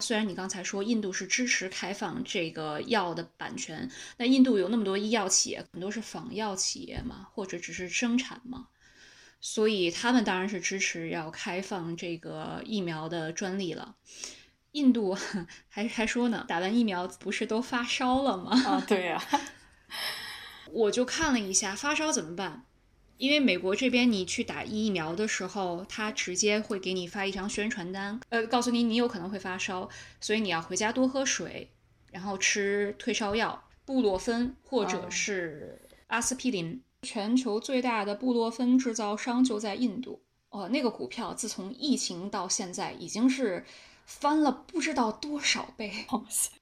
[0.00, 8.68] 虽然你刚才说印度是支持开放这个药的版权，那印度有那么多医药企业，很多是仿药企业嘛，或者只是生产嘛，
[9.40, 13.96] 所以他们当然是支持要开放这个疫苗的专利了。
[14.72, 15.16] 印度
[15.68, 18.52] 还还说呢，打完疫苗不是都发烧了吗？
[18.64, 19.22] 啊，对呀，
[20.70, 22.66] 我就看了一下，发烧怎么办？
[23.20, 29.86] 因为美国这边你去打疫苗的时候，他直接会给你发一张宣传单，呃，告诉你你有可能会发烧，
[30.22, 31.70] 所以你要回家多喝水，
[32.10, 36.82] 然后吃退烧药布洛芬或者是阿司匹林。
[37.02, 43.62] 全球最大的布洛芬制造商就在印度，哦，那个股票自从疫情到现在已经是。
[44.10, 46.04] 翻了不知道多少倍。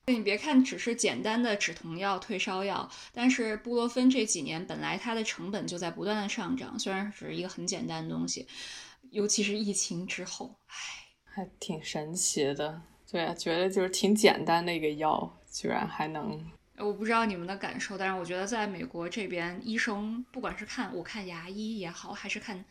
[0.06, 8.46] 你别看只是简单的止疼药、退烧药，但是布洛芬这几年本来它的成本就在不断的上涨，虽然只是一个很简单的东西，
[9.10, 10.74] 尤其是疫情之后，唉，
[11.24, 12.82] 还挺神奇的。
[13.10, 16.38] 对啊，觉得就是挺简单的一个药，居然还能……
[16.76, 22.62] 我不知道你们的感受，但是我觉得在美国这边，医生不管是看我看牙医也好，还是看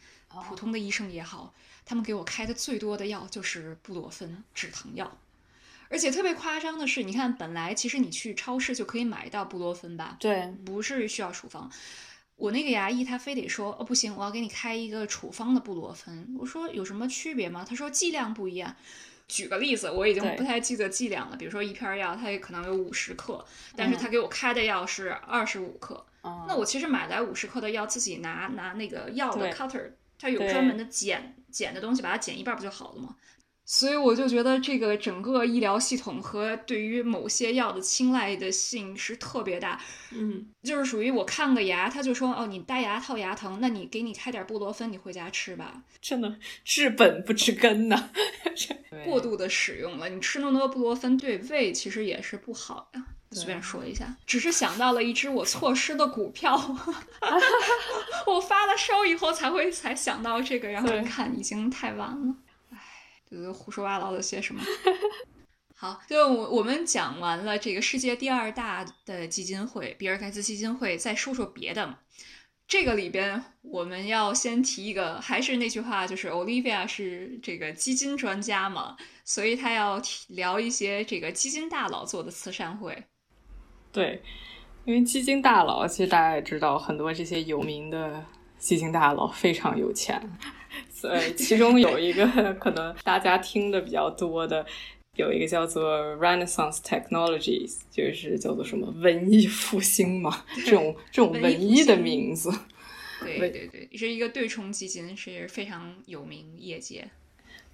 [0.47, 1.53] 普通的医生也好。
[1.87, 5.17] 他们给我开的最多的药就是布洛芬止疼药，
[5.87, 10.17] 而且特别夸张的是，你看，本来其实你去超市就可以买到布洛芬吧？
[10.19, 11.71] 对，不是需要处方。
[12.35, 16.35] 我那个牙医他非得说，哦不行，我要给你开一个处方的布洛芬。
[16.37, 17.65] 我说有什么区别吗？
[17.67, 18.75] 他说剂量不一样。
[19.29, 21.35] 举个例子，我已经不太记得剂量了。
[21.35, 23.43] 比如说一片药，它也可能有五十克，
[23.75, 26.05] 但是他给我开的药是二十五克。
[26.47, 29.91] 那我其实买来五十克的药，自己拿拿那个药的 cutter。
[30.19, 33.15] 它有专门的剪剪的东西，把它剪一半不就好了吗？
[33.69, 39.77] 所以我就觉得这个整个医疗系统和对于某些药的青睐的性是特别大。
[40.11, 45.83] 嗯，就是属于我看个牙，他就说哦，你戴牙套牙疼，那你给你开点布洛芬，你回家吃吧。
[45.99, 48.09] 真的治本不治根呢，
[49.03, 53.05] 过度的使用了，你吃那么多布洛芬对胃其实也是不好呀。
[53.31, 56.55] 随便说一下，只是想到了一只我错失的股票，
[58.25, 62.35] 我发了烧以后才会才想到这个，然后一看已经太晚了，
[62.71, 62.77] 唉，
[63.29, 64.61] 就胡说八道的些什么。
[65.75, 71.99] 好，就我我们讲完了这个世界第二大的基金会——比尔盖茨基金会，再说说别的。
[72.67, 83.05] 这个里边我们要先提一个，还是那句话，就是 Olivia 是这个基金专家嘛，所以他要聊一些这个基金大佬做的慈善会。
[83.91, 84.21] 对，
[84.85, 88.23] 因为基金大佬，其实大家也知道，很多这些有名的
[88.57, 90.21] 基金大佬非常有钱，
[90.89, 92.25] 所以其中有一个
[92.59, 94.65] 可能大家听的比较多的，
[95.15, 102.51] 有一个叫做 Renaissance Technologies，就是叫做什么文艺复兴嘛，这种这种文艺的名字。
[103.19, 107.09] 对对对，是一个对冲基金，是非常有名业界。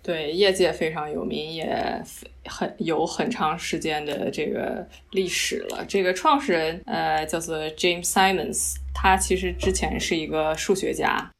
[0.04, 2.04] 对，业界非常有名，也
[2.46, 5.86] 很有很长时间的这个历史了。
[5.88, 11.32] 这个创始人呃叫做 James Simons，他其实之前是一个数学家，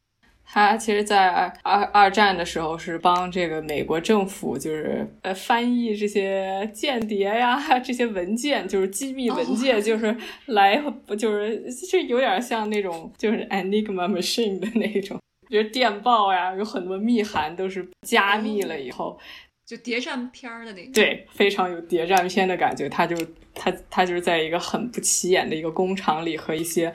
[0.46, 1.28] 他其实在
[1.62, 15.18] 二二战的时候是帮这个美国政府就是呃翻译这些间谍呀 这些文件，就是机密文件，就是来不就是是有点像那种就是 Enigma machine 的那种。
[15.48, 19.18] 就是电报呀，有很多密函都是加密了以后，
[19.66, 20.92] 就谍战片儿的那个。
[20.92, 22.88] 对，非常有谍战片的感觉。
[22.88, 23.16] 他就
[23.54, 26.92] 他他就是在一个很不起眼的一个工厂里，和一些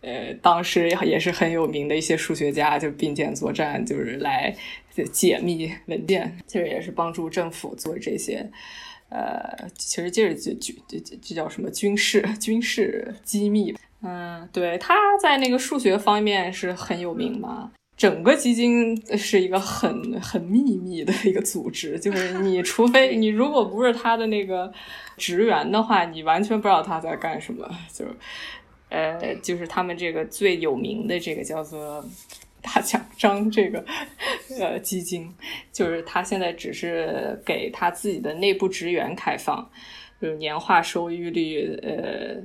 [0.00, 4.54] 呃当时也是很有名的一些数学家就并肩作战，就是来
[5.12, 8.50] 解密文件，其实也是帮助政府做这些。
[9.10, 13.74] 呃，其实就是就就就这叫什么军事军事机密。
[14.02, 17.72] 嗯，对，他在那个数学方面是很有名嘛。
[17.96, 24.72] 整个基金是一个很很秘密的一个组织，就是你 除非你如果不是他的那个
[25.16, 27.68] 职员的话，你完全不知道他在干什么。
[27.92, 28.12] 就是
[28.88, 32.04] 呃，就是他们这个最有名的这个叫做
[32.62, 33.84] 大奖章这个
[34.60, 35.28] 呃基金，
[35.72, 39.68] 就是他现在只是给他自己的内部职员开放，
[40.22, 42.40] 就是年化收益率呃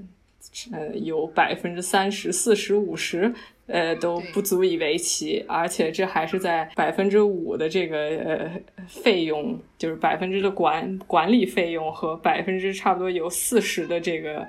[0.71, 3.33] 呃有百分之三十四十五十。
[3.65, 8.51] 呃，都不足以为奇，而且这还是在百分之五的这个呃
[8.89, 14.45] 费用，就是百分之的管管理费用和百分之差不多有四十的这个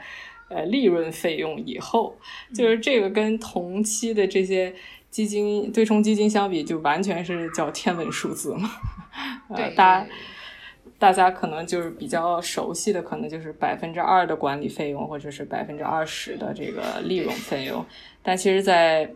[0.49, 2.19] 呃利润费用以后，
[2.53, 4.75] 就是这个跟同期的这些
[5.11, 8.69] 基金对冲基金相比，就完全是叫天文数字嘛。
[9.51, 10.07] 呃，大家
[10.99, 17.85] 大家可能就是比较熟悉的，可能就是百分之二的管理费用，或者是百分之二十的这个利润费用。
[18.23, 19.11] 但其实，在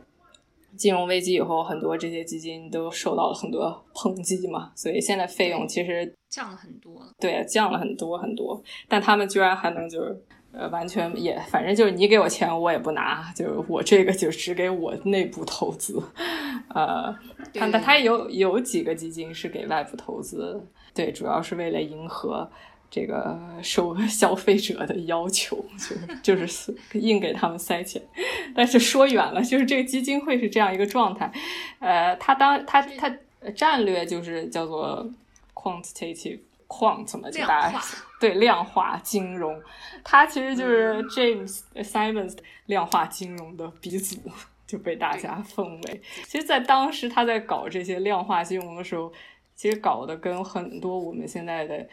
[0.76, 7.02] 金融危机以后，很多这些基金都受到了很多抨击嘛，所以现在费用其实降了很多。
[7.18, 8.62] 对，降了很多很多。
[8.86, 10.22] 但他们居然还能就是
[10.52, 16.02] 呃，完全也反正就是你给我钱我也不拿，就是我这个就只给我内部投资。
[16.74, 17.14] 呃，
[17.54, 20.60] 但他有有几个基金是给外部投资，
[20.98, 22.50] 对，主要是为了迎合。
[22.90, 28.00] 这个受 消费者的要求，就是就是硬给他们塞钱，
[28.54, 31.30] 但是说远了，就是这个基金会是这样一个状态，
[31.80, 33.14] 呃，他当他他
[33.54, 35.06] 战略就是叫做
[35.52, 37.78] quantitative quant 嘛，就大家
[38.18, 39.60] 对量化金融，
[40.02, 44.16] 他其实就是 James Simons 量化金融的鼻祖，
[44.66, 46.00] 就被大家奉为。
[46.24, 49.12] 其实，在当时他在搞这些量化金融的时候，
[49.58, 51.86] 其实搞的跟很多我们现在的。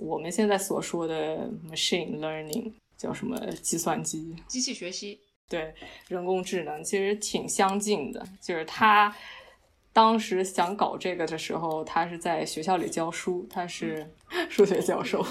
[0.00, 3.38] 我们现在所说的 machine learning 叫什么？
[3.62, 5.18] 计算机、机器学习，
[5.48, 5.72] 对，
[6.08, 8.22] 人工智能其实挺相近的。
[8.42, 9.14] 就是他
[9.92, 14.04] 当时想搞这个的时候，他是在学校里教书，他是
[14.50, 15.24] 数学教授。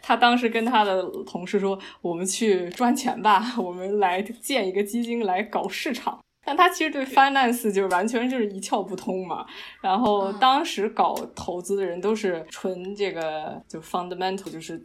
[0.00, 9.46] 他当时跟他的同事说：“我们去赚钱吧，我们来建一个基金来搞市场。”但他其实对 finance 就完全就是一窍不通嘛。
[9.82, 14.82] 然后当时搞投资的人都是纯这个就 fundamental，就是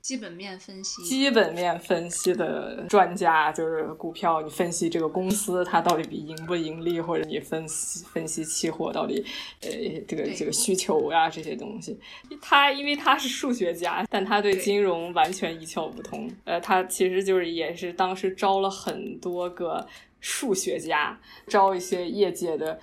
[0.00, 9.24] 基本面分析，基本面分析的专家，就是股票你分析这个公司它到底比盈不盈利，或者你分析分析期货到底
[9.62, 9.70] 呃
[10.08, 11.98] 这个这个需求呀这些东西。
[12.42, 16.28] 他因为他是数学家，但他对金融完全一窍不通。
[16.44, 19.86] 呃，他其实就是也是当时招了很多个。
[20.28, 21.16] 数学家
[21.46, 22.76] 招一些业界的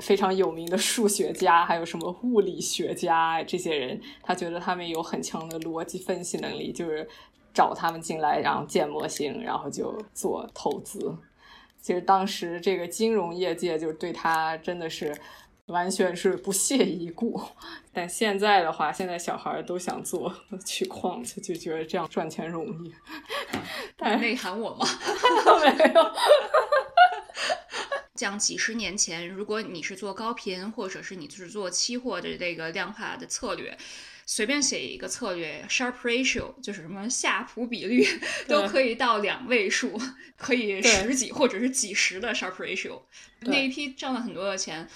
[0.00, 7.08] 非常有名的数学家，还有什么物理学家这些人，他觉得他们有很强的逻辑分析能力，就是
[7.52, 11.12] 找他们进来，然后建模型，然后就做投资。
[11.80, 15.12] 其实当时这个金融业界就对他真的是
[15.68, 17.40] 完全是不屑一顾。
[17.92, 20.34] 但现在的话，现在小孩都想做
[20.66, 22.92] 去矿，就觉得这样赚钱容易。
[23.96, 24.86] 但内涵我吗？
[25.62, 26.12] 没有。
[28.14, 33.78] 讲几十年前，如果你是做高频，或者是你是做期货的这个量化的策略，
[34.26, 38.04] 随便写一个策略，Sharpe ratio 就是什么夏普比率，
[38.48, 39.96] 都可以到两位数，
[40.36, 43.02] 可以十几或者是几十的 Sharpe ratio。
[43.42, 44.88] 那一批赚了很多的钱，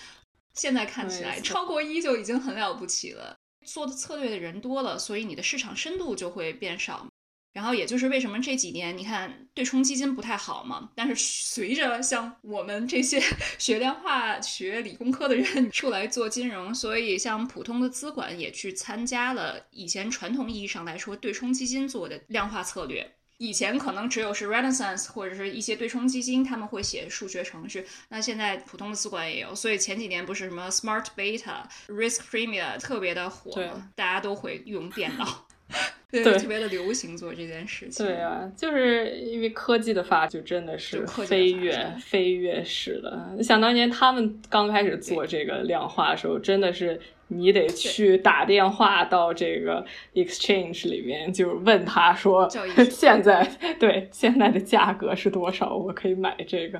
[0.54, 3.36] 现在看起来超过一就已经很了不起了。
[3.64, 7.06] 做的策略的人多了，所以你的市场深度就会变少。
[7.52, 10.90] 然后也就是为什么这几年你看对冲基金不太好嘛？
[10.96, 13.22] 但是随着像我们这些
[13.58, 23.14] 学量化、学理工科的人出来做金融，所以像普通的资管也去参加了以前传统意义上来说对冲基金做的量化策略。
[23.42, 29.52] 以前可能只有是 Renaissance 或者是一些对冲基金他们会写数学程序，那现在普通的资管也有。
[29.52, 33.90] 所以前几年不是什么 Smart Beta、Risk Premia 特别的火吗？
[33.96, 35.44] 大家都会用电脑。
[36.12, 38.04] 对，特别的流行做这件事情。
[38.04, 43.42] 对啊，就是因为科技的发，就真的是飞跃飞跃式的。
[43.42, 52.46] 想当年他们刚开始做这个量化的时候，真的是你得去打电话到这个 exchange 里面，就是问他说，
[52.90, 53.50] 现在
[53.80, 56.78] 对现在的价格是多少，我可以买这个。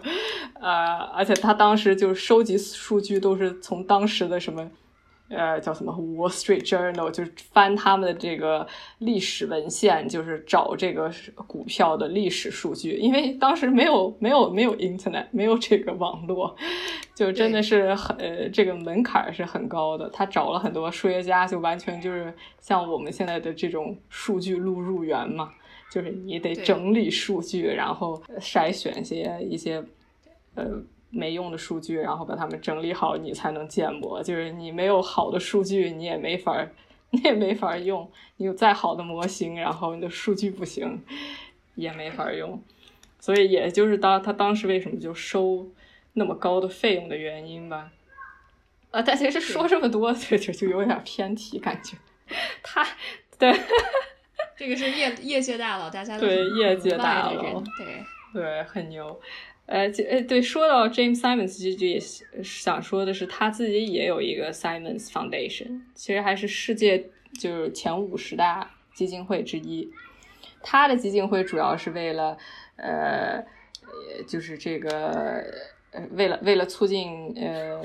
[0.60, 4.70] 呃，而且他当时就收集数据都是从当时的什么。
[5.34, 8.66] 呃，叫什么《Wall Street Journal》，就是翻他们的这个
[8.98, 11.10] 历史文献，就是找这个
[11.46, 12.92] 股票的历史数据。
[12.92, 16.54] 因为当时没有没有没有 Internet，没有这个网络，
[17.14, 20.08] 就真的是很呃，这个门槛是很高的。
[20.10, 25.50] 他找了很多数学家，就完全就是像我们现在的这种数据录入员嘛，
[25.90, 29.82] 就是你得整理数据，然后筛选些一些
[30.54, 30.82] 呃。
[31.12, 34.22] 没用的数据，然后把它们整理好，你才能建模。
[34.22, 36.66] 就是你没有好的数据，你也没法，
[37.10, 38.10] 你也没法用。
[38.38, 41.04] 你有再好的模型，然后你的数据不行，
[41.74, 42.60] 也没法用。
[43.20, 45.68] 所以，也就是当他当时为什么就收
[46.14, 47.92] 那么高的费用的原因吧。
[48.90, 51.96] 啊，但其实说这么多， 就就就有点偏题，感觉。
[52.62, 52.86] 他，
[53.38, 53.52] 对，
[54.56, 58.02] 这个是业业界大佬，大家对业界大佬，对
[58.32, 59.20] 对，很牛。
[59.66, 62.00] 呃，就呃，对，说到 James Simons，其实也
[62.42, 69.90] 想说的是，他自己也有一个 Simons Foundation，其实还是世界就是前五十大基金会之一。
[70.62, 72.36] 他的基金会主要是为了，
[72.76, 73.44] 呃，
[74.26, 75.44] 就是这个，
[76.12, 77.80] 为了为了促进，呃。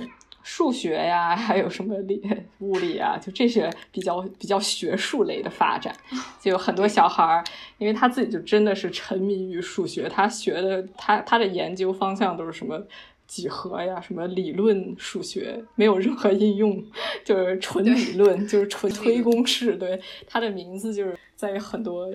[0.50, 2.24] 数学呀，还有什么理
[2.60, 5.94] 物理啊，就这些比较比较学术类的发展，
[6.40, 7.44] 就有很多小孩儿，
[7.78, 12.82] 因为他自己就真的是沉迷于数学，他学的他他的研究方向都是什么
[13.28, 16.82] 几何呀，什么理论数学，没有任何应用，
[17.26, 19.76] 就是纯理论，就是纯推公式。
[19.76, 22.10] 对，他的名字就是在很多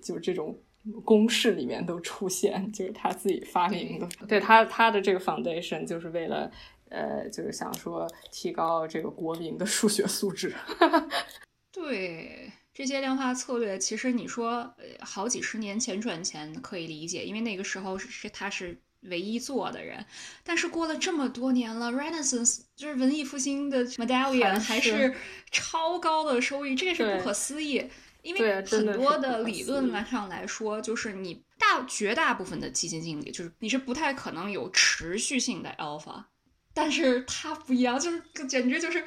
[0.00, 0.56] 就是这种
[1.04, 4.08] 公式里面都出现，就是他自己发明的。
[4.28, 6.48] 对他他的这个 foundation 就是为了。
[6.88, 10.54] 呃，就是想说提高这个国民的数学素质。
[11.72, 20.04] 对这些量化策略，其实你说好几十年前赚钱可以理解，因为那个时候是他是唯一做的人。
[20.42, 25.14] 但是过了这么多年了，Renaissance 就是文艺复兴的 Medallion 还是
[25.50, 27.88] 超高的收益，这个是不可思议。
[28.22, 36.24] 因为很多的理论上来说，就是你大绝大部分的基金经理，就是你是不太可能有持续性的 alpha。
[36.76, 39.02] 但是他不一样，就是简直就是，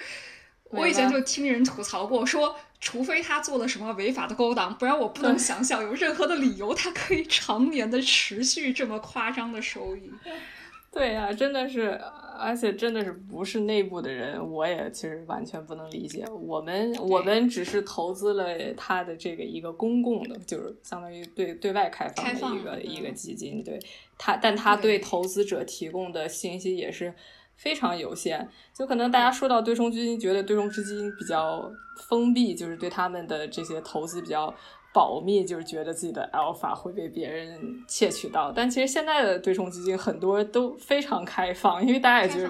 [0.71, 10.11] 我以前就听人吐槽过，说除非他做了什么违法的勾当，不然我不能想象有任何的理由他可以常年的持续这么夸张的收益。
[10.91, 12.01] 对呀，真的是，
[12.39, 16.25] 而且真的是不是内部的人，我也其实完全不能理解。
[16.27, 23.79] 我们我们只是投资了他的这个一个公共的，就是相当于对对外开放的一个一个基金，对
[24.17, 27.13] 他，但他对投资者提供的信息也是。
[27.61, 31.69] 非常有限，就可能大家说到对冲基金，觉得对冲基金比较
[32.07, 34.53] 封闭，就是对他们的这些投资比较
[34.93, 38.51] 保密，就是觉得自己的 alpha 会被别人窃取到。
[38.51, 42.45] 但其实现在的对冲基金很多都非常开放，因为大家也就是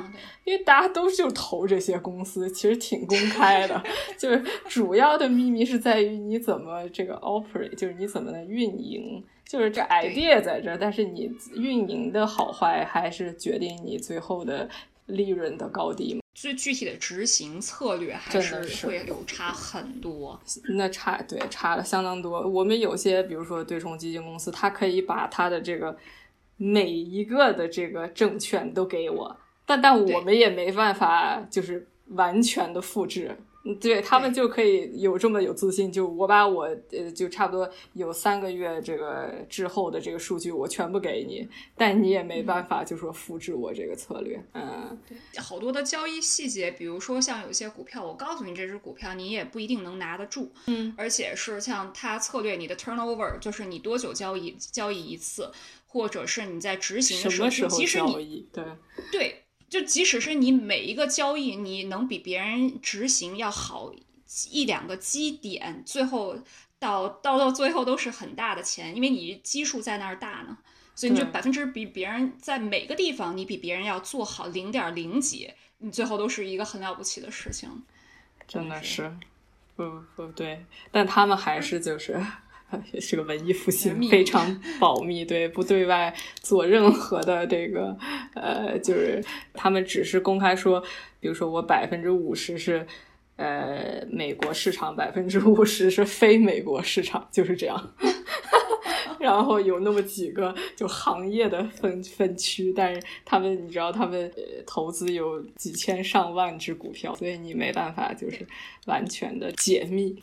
[0.45, 3.83] 因为大家都就投这些公司，其实挺公开的。
[4.15, 9.23] 就是主要的秘密是在于你怎么这个 operate，就是你怎么的运营。
[9.45, 14.69] 就是这 idea 在这儿，但是你运营的好坏还是决定你最后的。
[15.09, 20.39] 利润的高低嘛，最具体的执行策略还是会有差很多。
[20.75, 22.47] 那差对差了相当多。
[22.47, 25.95] 我们有些比如说对冲基金公司，它可以把它的这个
[26.57, 33.37] 每一个的这个证券都给我，但但我们也没办法就是完全的复制。
[33.75, 55.51] 对他们就可以有这么有自信，就我把我呃就差不多有三个月这个滞后的这个数据我全部给你，但你也没办法就说复制我这个策略，嗯，对，好多的交易细节，比如说像有些股票，我告诉你这只股票，你也不一定能拿得住，嗯，而且是像它策略，你的 turnover 就是你多久交易交易一次，
[55.87, 58.63] 或者是你在执行的时候，即使你对。
[59.11, 59.43] 对。
[59.69, 63.93] 就即使是你每一个交易，你能比别人执行要好
[64.49, 66.39] 一两个基点，最后
[66.79, 70.57] 到到到最后都是很大的钱，因为你基数在那儿大呢，
[70.95, 77.69] 所以你就百分之比别人在每个地方你比别人要做好零点零几，你最后都是一个很了不起的事情。
[78.47, 79.15] 真的是，
[79.75, 82.19] 不不对，但他们还是就是。
[82.91, 87.97] 也是个文艺复兴， 非常保密，对，不对外做任何的这个，
[88.35, 90.81] 呃，就是他们只是公开说，
[91.19, 92.85] 比如说我百分之五十是，
[93.35, 97.93] 呃，美国市场，百分之五十是非美国市场，就是这样。
[99.19, 104.31] 然后有那么几个就行业的分分区，但是他们你知道，他们
[104.65, 108.47] 投资有几千上万只股票，所以你没办法就是
[108.85, 110.15] 完全的解密。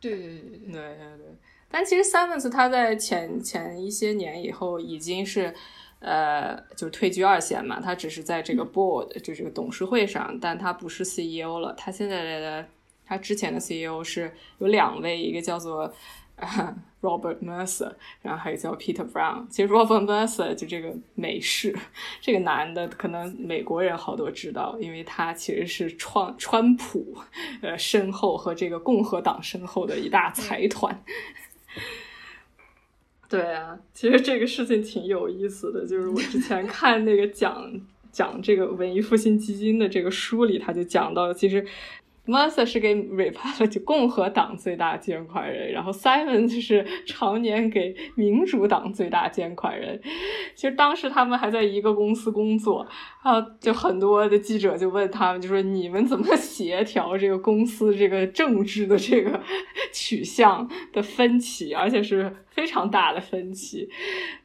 [0.00, 1.26] 对对对对对对对。
[1.70, 5.54] 但其实 Sevens 他在前前一些年以后已经是，
[6.00, 11.74] 呃，就是退居二线嘛，他只是在这个 board，就这个董事会上，但他不是 CEO 了。
[11.76, 12.66] 他现在的
[13.04, 15.92] 他之前的 CEO 是有两位，一个叫做
[17.02, 17.92] Robert Mercer，
[18.22, 19.46] 然后还有叫 Peter Brown。
[19.48, 21.76] 其实 Robert Mercer 就这个美式
[22.22, 27.16] 这个男的，可能美国人好多知道，因为他其实是创川普
[27.60, 31.04] 呃身后和这个共和党身后的一大财团。
[33.28, 37.70] 对啊，其实这个事情挺有意思的，就是我之前看那个讲
[38.10, 41.66] 讲这个文艺复兴基金的这个书里，他就讲到，其实。
[42.28, 49.98] Mercer 是给 Republican 共和党最大捐款人，然后 Simon 就是常年给民主党最大捐款人。
[50.54, 52.86] 其实当时他们还在一个公司工作，
[53.22, 59.40] 啊，就很多的记者就问他们，就说你们怎么协调这个公司这个政治的这个
[59.92, 63.88] 取向的分歧，而且是非常大的分歧。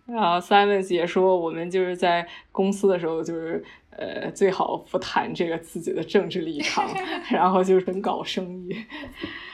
[0.06, 3.64] 然后 Simon 也说，我们就是在公司的时候就是。
[3.96, 6.90] 呃，最好不谈这个自己的政治立场，
[7.30, 8.76] 然后就是搞生意。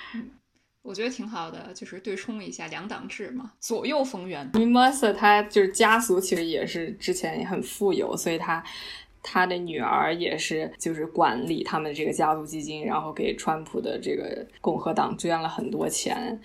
[0.81, 4.49] 我觉得挺好的，就是对冲一下两党制嘛，左右逢源。
[4.53, 8.63] 因为 Mercer 他就是家族，其实也是之前也很富有，所以他
[9.21, 16.39] 他的女儿也是就是管理他们这个家族基金，然后给川普的这个共和党捐了很多钱。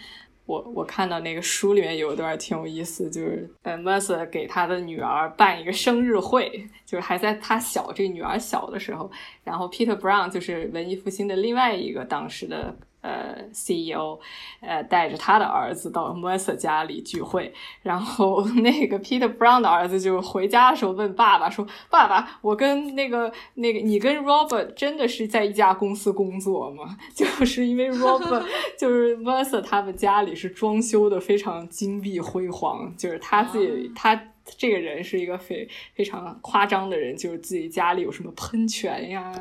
[0.47, 9.11] 我我看到那个书里面有一段挺有意思，就是呃，Mercer 给他的女儿办一个生日会，就是还在他小这女儿小的时候，
[9.43, 12.77] 然后 Peter Brown 就是文艺复兴的另外一个当时的。
[13.05, 14.19] 呃，CEO，
[14.61, 17.53] 呃，带着他的儿子到 Mercer 家里聚会，
[17.83, 28.45] 然后 那个 Peter Brown 的儿子就回家的时候问爸爸说：“爸爸，我跟那个那个你跟 Robert 真的是在一家公司工作吗？” 就是因为 Robert
[28.79, 34.19] 就是 Mercer 他们家里是装修的非常金碧辉煌，就是他自己他。
[34.59, 39.33] 这个人是一个非非常夸张的人，就是自己家里有什么喷泉呀，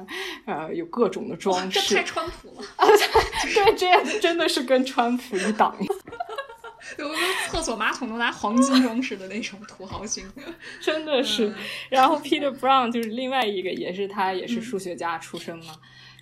[0.45, 2.87] 呃，有各种的装饰，这太川普了啊！
[3.43, 5.75] 对，这真的是跟川普一档。
[6.99, 7.15] 有个
[7.49, 10.23] 厕所马桶都拿黄金装饰的那种土豪型，
[10.81, 11.51] 真的是。
[11.89, 15.75] 然后 Peter Brown 就是另外一个，也是他也是数学家出身嘛。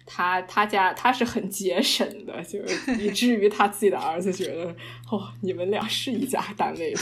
[0.05, 4.75] 他他家他是很节省的，就是以至于他自己的儿子觉得，
[5.09, 6.99] 哦，你们俩是一家单位的，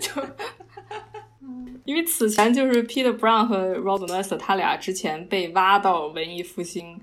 [0.00, 0.22] 就。
[1.84, 7.00] 因为此前就是 Peter Brown 和 Robert Mercer，他俩之前被挖到文艺复兴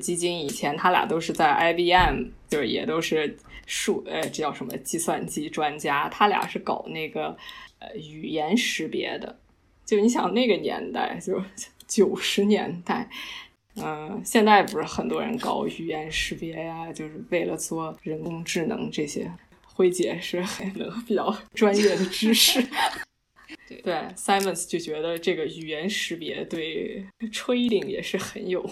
[0.00, 3.36] 基金以前，他俩都是在 IBM，就是也都是
[3.66, 6.08] 数呃，这叫什么计算机专家。
[6.08, 7.36] 他俩是搞那个
[7.78, 9.38] 呃语言识别的，
[9.84, 11.42] 就你想那个年代，就
[11.86, 13.08] 九十年代，
[13.76, 19.30] 嗯，现在不是很多人搞语言识别呀，就是为了做人工智能这些。
[19.74, 22.62] 辉姐是很能 比较专业的知识。
[23.82, 28.68] 对，Simons 就觉得这个语言识别对 trading 也是很有，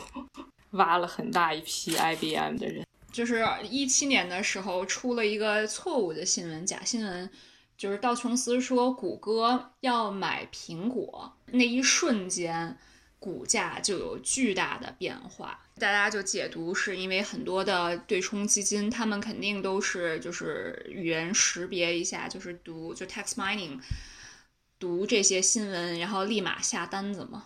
[0.72, 2.84] 挖了很大一批 IBM 的人。
[3.12, 7.28] 就是一七年的时候出了一个错误的新闻，假新闻，
[7.76, 12.76] 就是道琼斯说谷歌要买苹果，那一瞬间
[13.18, 15.58] 股价就有巨大的变化。
[15.76, 23.76] 大家就解读是因为很多的对冲基金，他们肯定都是就是语言识别一下，就是读就 text mining。
[24.80, 27.44] 读这些新闻，然后立马下单子嘛？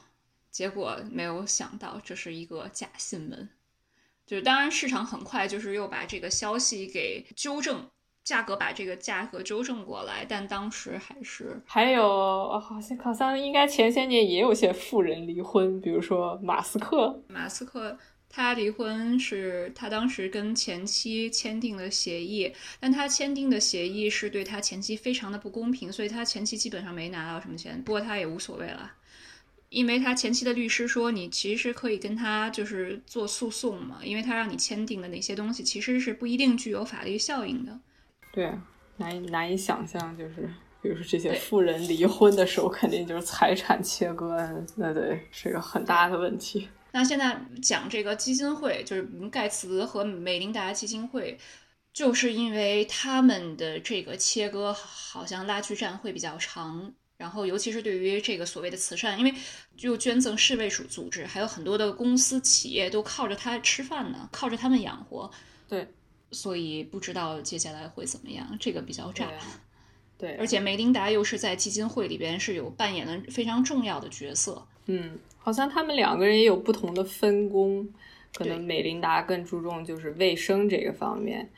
[0.51, 3.49] 结果没有想到这是一个假新闻。
[4.25, 7.91] 就是当然市场很快就是又把这个消息给纠正，
[8.23, 17.99] 价格把这个价格纠正过来，但当时还是还有好像好像应该前些年也有些富人离婚，比如说马斯克，马斯克。
[18.37, 27.81] 他离婚是他当时跟前妻签订了协议，但他签订的协议是对他前妻非常的不公平，所以他前妻基本上没拿到什么钱。
[27.85, 28.91] 不过他也无所谓了，
[29.69, 37.79] 因为他前妻的律师说，你其实可以跟他就是做诉讼嘛，因为他让你签订的那些东西其实是不一定具有法律效应的。
[38.33, 38.53] 对，
[38.97, 44.37] 难以难以想象，就是比如说这些富人离婚的时候，肯定就是财产切割，
[44.75, 46.69] 那得是个很大的问题。
[46.95, 51.37] 那现在讲这个基金会，就是盖茨和美琳达基金会，
[51.93, 59.35] 就是因为他们的这个切割好像拉锯战会比较长，然后尤其是对于这个所谓的慈善，因为
[59.77, 65.29] 就捐赠世卫署组织，还有很多的公司企业都靠着它吃饭呢，靠着他们养活。
[65.69, 65.89] 对，
[66.31, 69.29] 所以不知道接下来会怎么样，这个比较炸。
[70.17, 74.69] 对，而且梅琳达又是在基金会里边是有扮演了非常重要的角色。
[74.87, 75.19] 嗯。
[75.39, 77.87] 好像他们两个人也有不同的分工，
[78.35, 81.51] 可能美琳达更注重就是卫生这个方面，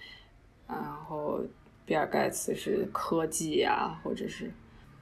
[0.67, 1.41] 然后
[1.85, 4.53] 比尔盖茨是科技啊，或者是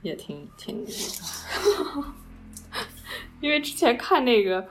[0.02, 0.84] 也挺挺，
[3.40, 4.68] 因为之前看那个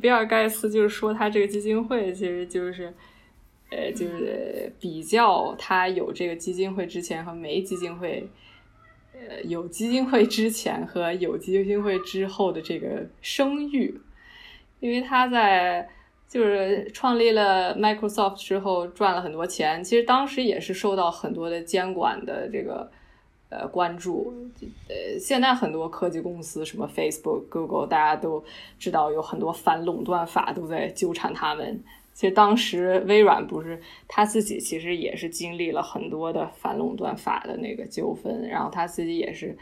[0.00, 2.92] 比尔盖茨，就是说他这个基金会其实就是，
[3.70, 8.28] 呃，就是比较他有这个基金会之前和没基金会，呃，
[9.44, 14.00] 有基金会之前和有基金会之后的这个声誉，
[14.80, 15.88] 因为他在。
[16.28, 22.90] 就是创立了 Microsoft 之后赚了很多钱，其实当时也是受到很多的监管的这个
[23.50, 24.32] 呃关注。
[24.88, 28.42] 呃，现在很多科技公司，什么 Facebook、Google，大家都
[28.78, 31.84] 知道有很多反垄断法都在纠缠他们。
[32.14, 39.56] 其实当时微软不是他自己，其实也是经历了很多的反垄断法的那个纠纷，然后他自己也是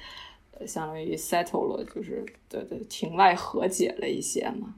[0.67, 4.75] 相当于 settle 了，就是对对庭外和解了一些嘛。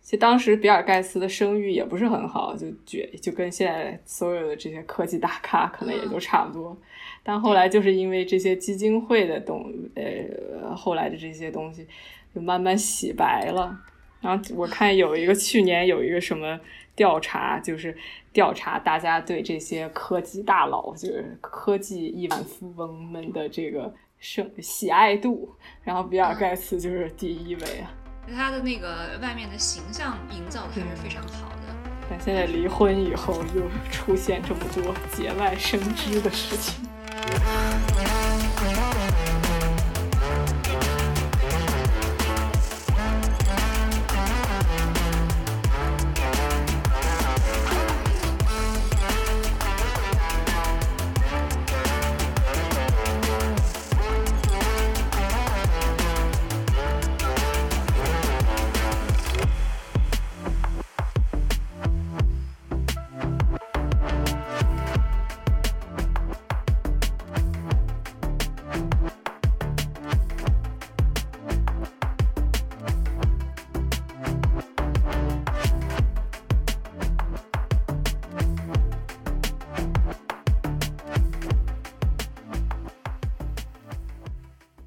[0.00, 6.76] 其实当时比尔盖茨的声誉也不是很好，就觉就跟现在所有的这些科技大咖可能也都差不多。
[7.22, 11.86] 但后来就是因为这些基金会的东，呃，后来的这些东西
[12.34, 13.78] 就慢慢洗白了。
[14.20, 16.58] 然后我看有一个去年有一个什么
[16.94, 17.96] 调查，就是
[18.32, 27.90] 调查大家对这些科技大佬，就是科技亿万富翁们的这个胜喜爱度，然后比尔盖茨就是第一位啊。
[28.36, 31.74] 他的那个外面的形象营造的还是非常好的。
[32.08, 36.84] 但现在离婚以后，又出现这么多节外生枝的事情。